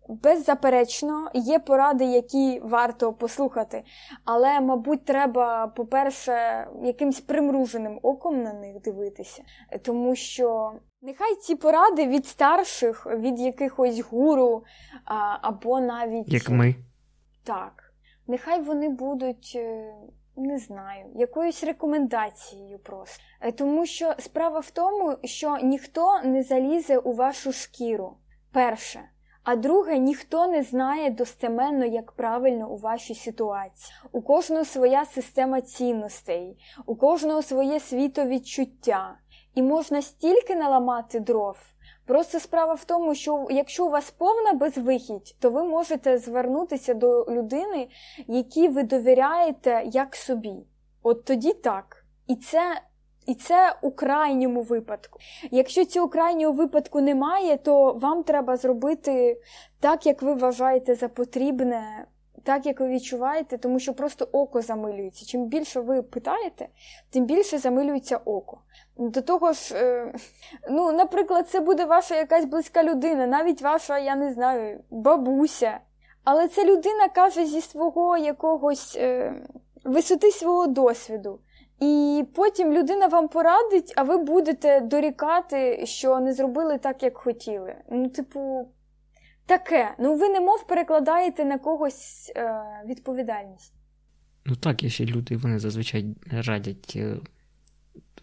беззаперечно 0.10 1.30
є 1.34 1.60
поради, 1.60 2.06
які 2.06 2.62
варто 2.64 3.14
послухати. 3.14 3.84
Але, 4.26 4.60
мабуть, 4.62 5.06
треба, 5.06 5.68
по-перше, 5.68 6.68
якимсь 6.84 7.20
примруженим 7.20 8.00
оком 8.04 8.44
на 8.44 8.54
них 8.54 8.82
дивитися, 8.82 9.44
тому 9.86 10.16
що 10.16 10.72
нехай 11.04 11.36
ці 11.36 11.56
поради 11.56 12.08
від 12.08 12.26
старших, 12.26 13.06
від 13.06 13.40
якихось 13.40 14.00
гуру 14.00 14.64
або 15.42 15.80
навіть 15.80 16.34
Як 16.34 16.50
ми. 16.50 16.76
так. 17.44 17.94
Нехай 18.28 18.62
вони 18.62 18.90
будуть, 18.90 19.54
е, 19.56 19.94
не 20.36 20.58
знаю, 20.58 21.06
якоюсь 21.16 21.64
рекомендацією 21.64 22.80
просто. 22.80 23.24
Е, 23.42 23.52
Тому 23.52 23.86
що 23.86 24.14
справа 24.20 24.60
в 24.60 24.72
тому, 24.72 25.18
що 25.24 25.58
ніхто 25.58 26.22
не 26.24 26.44
залізе 26.44 26.98
у 26.98 27.14
вашу 27.14 27.52
шкіру. 27.52 28.18
Перше. 28.54 29.02
А 29.44 29.56
друге, 29.56 29.98
ніхто 29.98 30.48
не 30.48 30.64
знає 30.64 31.10
достеменно, 31.10 31.86
як 31.86 32.12
правильно 32.12 32.70
у 32.70 32.78
вашій 32.78 33.16
ситуації. 33.16 33.94
У 34.12 34.22
кожного 34.22 34.66
своя 34.66 35.06
система 35.06 35.62
цінностей, 35.62 36.58
у 36.86 36.96
кожного 36.96 37.42
своє 37.42 37.80
світовідчуття. 37.80 39.18
І 39.56 39.62
можна 39.62 40.02
стільки 40.02 40.56
наламати 40.56 41.20
дров. 41.20 41.58
Просто 42.06 42.40
справа 42.40 42.74
в 42.74 42.86
тому, 42.86 43.16
що 43.16 43.48
якщо 43.50 43.86
у 43.86 43.90
вас 43.90 44.12
повна 44.12 44.54
безвихідь, 44.54 45.36
то 45.40 45.50
ви 45.50 45.64
можете 45.64 46.18
звернутися 46.18 46.94
до 46.94 47.26
людини, 47.30 47.88
якій 48.28 48.68
ви 48.68 48.84
довіряєте 48.84 49.84
як 49.86 50.16
собі. 50.16 50.54
От 51.04 51.26
тоді 51.26 51.54
так. 51.54 52.06
І 52.28 52.36
це, 52.36 52.82
і 53.26 53.36
це 53.36 53.76
у 53.82 53.92
крайньому 53.92 54.62
випадку. 54.62 55.20
Якщо 55.52 55.86
цього 55.86 56.08
крайнього 56.08 56.54
випадку 56.54 57.02
немає, 57.02 57.58
то 57.58 57.94
вам 57.94 58.24
треба 58.24 58.58
зробити 58.58 59.42
так, 59.80 60.06
як 60.06 60.22
ви 60.22 60.34
вважаєте 60.34 60.96
за 60.96 61.10
потрібне, 61.10 62.06
так, 62.44 62.66
як 62.66 62.80
ви 62.80 62.88
відчуваєте, 62.88 63.58
тому 63.58 63.80
що 63.80 63.94
просто 63.94 64.28
око 64.32 64.62
замилюється. 64.62 65.26
Чим 65.26 65.46
більше 65.46 65.80
ви 65.80 66.02
питаєте, 66.02 66.68
тим 67.10 67.26
більше 67.26 67.58
замилюється 67.58 68.18
око. 68.18 68.62
До 68.98 69.22
того 69.22 69.54
ж, 69.54 69.76
е, 69.76 70.14
ну, 70.70 70.92
наприклад, 70.92 71.50
це 71.50 71.60
буде 71.60 71.86
ваша 71.86 72.16
якась 72.16 72.46
близька 72.46 72.84
людина, 72.84 73.28
навіть 73.28 73.62
ваша, 73.62 74.00
я 74.00 74.16
не 74.16 74.34
знаю, 74.34 74.80
бабуся. 74.90 75.80
Але 76.24 76.48
ця 76.48 76.64
людина 76.64 77.10
каже 77.16 77.46
зі 77.46 77.62
свого 77.62 78.18
якогось 78.18 78.96
е, 79.00 79.34
висоти 79.84 80.32
свого 80.32 80.68
досвіду. 80.68 81.40
І 81.80 82.26
потім 82.36 82.74
людина 82.74 83.08
вам 83.08 83.28
порадить, 83.28 83.94
а 83.96 84.04
ви 84.04 84.18
будете 84.18 84.80
дорікати, 84.80 85.86
що 85.86 86.20
не 86.20 86.34
зробили 86.34 86.78
так, 86.78 87.04
як 87.04 87.18
хотіли. 87.18 87.76
Ну, 87.90 88.10
типу, 88.10 88.68
таке. 89.46 89.96
Ну, 90.00 90.16
ви 90.16 90.30
немов 90.30 90.68
перекладаєте 90.68 91.46
на 91.46 91.58
когось 91.58 92.32
е, 92.36 92.62
відповідальність. 92.86 93.74
Ну 94.46 94.56
так, 94.56 94.84
є 94.84 94.90
ще 94.90 95.06
люди, 95.06 95.38
вони 95.38 95.60
зазвичай 95.60 96.06
радять 96.32 96.94
е, 96.96 97.18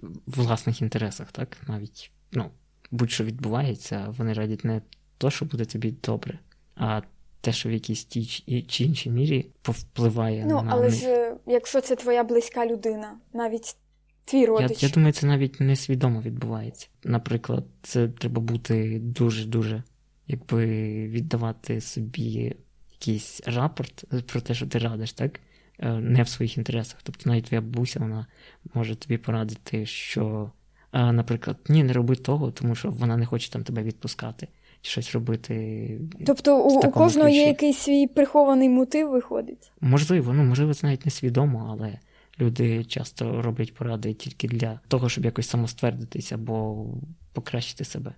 в 0.03 0.43
власних 0.43 0.83
інтересах, 0.83 1.33
так? 1.33 1.57
Навіть, 1.69 2.11
ну, 2.33 2.51
будь-що 2.91 3.25
відбувається, 3.25 4.15
вони 4.19 4.33
радять 4.33 4.65
не 4.65 4.81
то, 5.19 5.31
що 5.31 5.45
буде 5.45 5.65
тобі 5.65 5.95
добре, 6.05 6.39
а 6.77 7.01
те, 7.41 7.53
що 7.53 7.69
в 7.69 7.73
якійсь 7.73 8.05
тій 8.05 8.27
чи- 8.27 8.63
чи 8.63 8.85
іншій 8.85 9.11
мірі 9.11 9.51
повпливає 9.63 10.45
Ну, 10.49 10.63
на 10.63 10.73
але 10.73 10.85
них. 10.85 10.95
ж 10.95 11.35
якщо 11.47 11.81
це 11.81 11.97
твоя 11.97 12.25
близька 12.25 12.67
людина, 12.67 13.17
навіть 13.33 13.77
твій 14.25 14.41
Я, 14.41 14.47
родич. 14.47 14.83
я 14.83 14.89
думаю, 14.89 15.13
це 15.13 15.27
навіть 15.27 15.61
несвідомо 15.61 16.21
відбувається. 16.21 16.89
Наприклад, 17.05 17.65
це 17.83 18.09
треба 18.09 18.41
бути 18.43 18.99
дуже-дуже, 18.99 19.83
якби 20.31 20.67
віддавати 21.09 21.81
собі 21.81 22.55
якийсь 22.93 23.41
рапорт 23.47 24.05
про 24.27 24.41
те, 24.41 24.55
що 24.55 24.67
ти 24.67 24.79
радиш, 24.79 25.13
так? 25.13 25.41
Е, 25.79 25.93
Не 25.93 26.23
в 26.23 26.29
своїх 26.29 26.59
інтересах. 26.59 27.01
Тобто 27.03 27.31
навіть 27.31 27.45
твоя 27.45 27.61
бабуся, 27.61 28.01
вона 28.01 28.27
може 28.75 28.95
тобі 28.97 29.19
порадити, 29.19 29.87
що, 29.87 30.51
е, 30.93 31.13
наприклад, 31.13 31.57
ні, 31.69 31.85
не 31.85 31.93
роби 31.93 32.17
того, 32.17 32.51
тому 32.51 32.75
що 32.75 32.91
вона 32.91 33.17
не 33.17 33.27
хоче 33.27 33.51
там 33.51 33.65
тебе 33.65 33.83
відпускати, 33.83 34.49
чи 34.81 34.91
щось 34.91 35.13
робити. 35.13 36.01
Тобто 36.27 36.65
у, 36.65 36.79
у 36.79 36.91
кожного 36.91 37.29
є 37.29 37.47
якийсь 37.47 37.79
свій 37.79 38.07
прихований 38.07 38.69
мотив, 38.69 39.11
виходить. 39.11 39.73
Можливо, 39.81 40.33
ну 40.33 40.45
можливо, 40.45 40.75
це 40.75 40.87
навіть 40.87 41.05
несвідомо, 41.05 41.69
але 41.71 41.99
люди 42.41 42.85
часто 42.85 43.43
роблять 43.43 43.75
поради 43.75 44.15
тільки 44.15 44.49
для 44.49 44.81
того, 44.89 45.09
щоб 45.09 45.25
якось 45.25 45.49
самоствердитися 45.49 46.35
або 46.35 46.87
покращити 47.33 47.85
себе. 47.85 48.15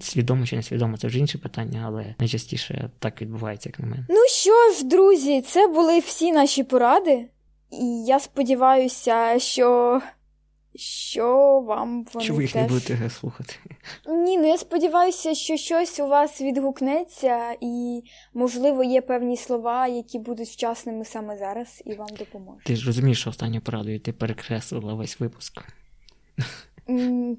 Свідомо 0.00 0.46
чи 0.46 0.56
несвідомо, 0.56 0.96
це 0.96 1.06
вже 1.06 1.18
інше 1.18 1.38
питання, 1.38 1.82
але 1.86 2.14
найчастіше 2.18 2.90
так 2.98 3.22
відбувається, 3.22 3.68
як 3.68 3.78
на 3.78 3.86
мене. 3.86 4.06
Ну 4.08 4.16
що 4.28 4.72
ж, 4.78 4.84
друзі, 4.84 5.42
це 5.42 5.68
були 5.68 5.98
всі 5.98 6.32
наші 6.32 6.64
поради. 6.64 7.28
І 7.70 8.04
я 8.04 8.20
сподіваюся, 8.20 9.38
що. 9.38 10.00
Що 10.76 11.60
вам 11.66 12.06
вони 12.14 12.26
Чи 12.26 12.32
ви 12.32 12.42
їх 12.42 12.52
теж... 12.52 12.62
не 12.62 12.68
будете 12.68 13.10
слухати? 13.10 13.54
Ні, 14.08 14.38
ну 14.38 14.48
я 14.48 14.58
сподіваюся, 14.58 15.34
що 15.34 15.56
щось 15.56 16.00
у 16.00 16.06
вас 16.06 16.40
відгукнеться, 16.40 17.56
і, 17.60 18.02
можливо, 18.34 18.84
є 18.84 19.00
певні 19.00 19.36
слова, 19.36 19.86
які 19.86 20.18
будуть 20.18 20.48
вчасними 20.48 21.04
саме 21.04 21.36
зараз, 21.36 21.82
і 21.86 21.94
вам 21.94 22.08
допоможуть. 22.18 22.64
Ти 22.64 22.76
ж 22.76 22.86
розумієш, 22.86 23.20
що 23.20 23.30
останньою 23.30 23.60
порадою 23.60 24.00
ти 24.00 24.12
перекреслила 24.12 24.94
весь 24.94 25.20
випуск. 25.20 25.62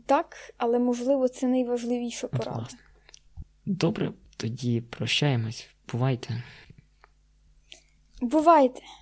Так, 0.06 0.54
але 0.58 0.80
можливо, 0.80 1.28
це 1.28 1.48
найважливіша 1.48 2.28
порада. 2.28 2.68
Добре, 3.66 4.14
тоді 4.38 4.82
прощаємось. 4.82 5.68
Бувайте. 5.92 6.44
Бувайте! 8.22 8.82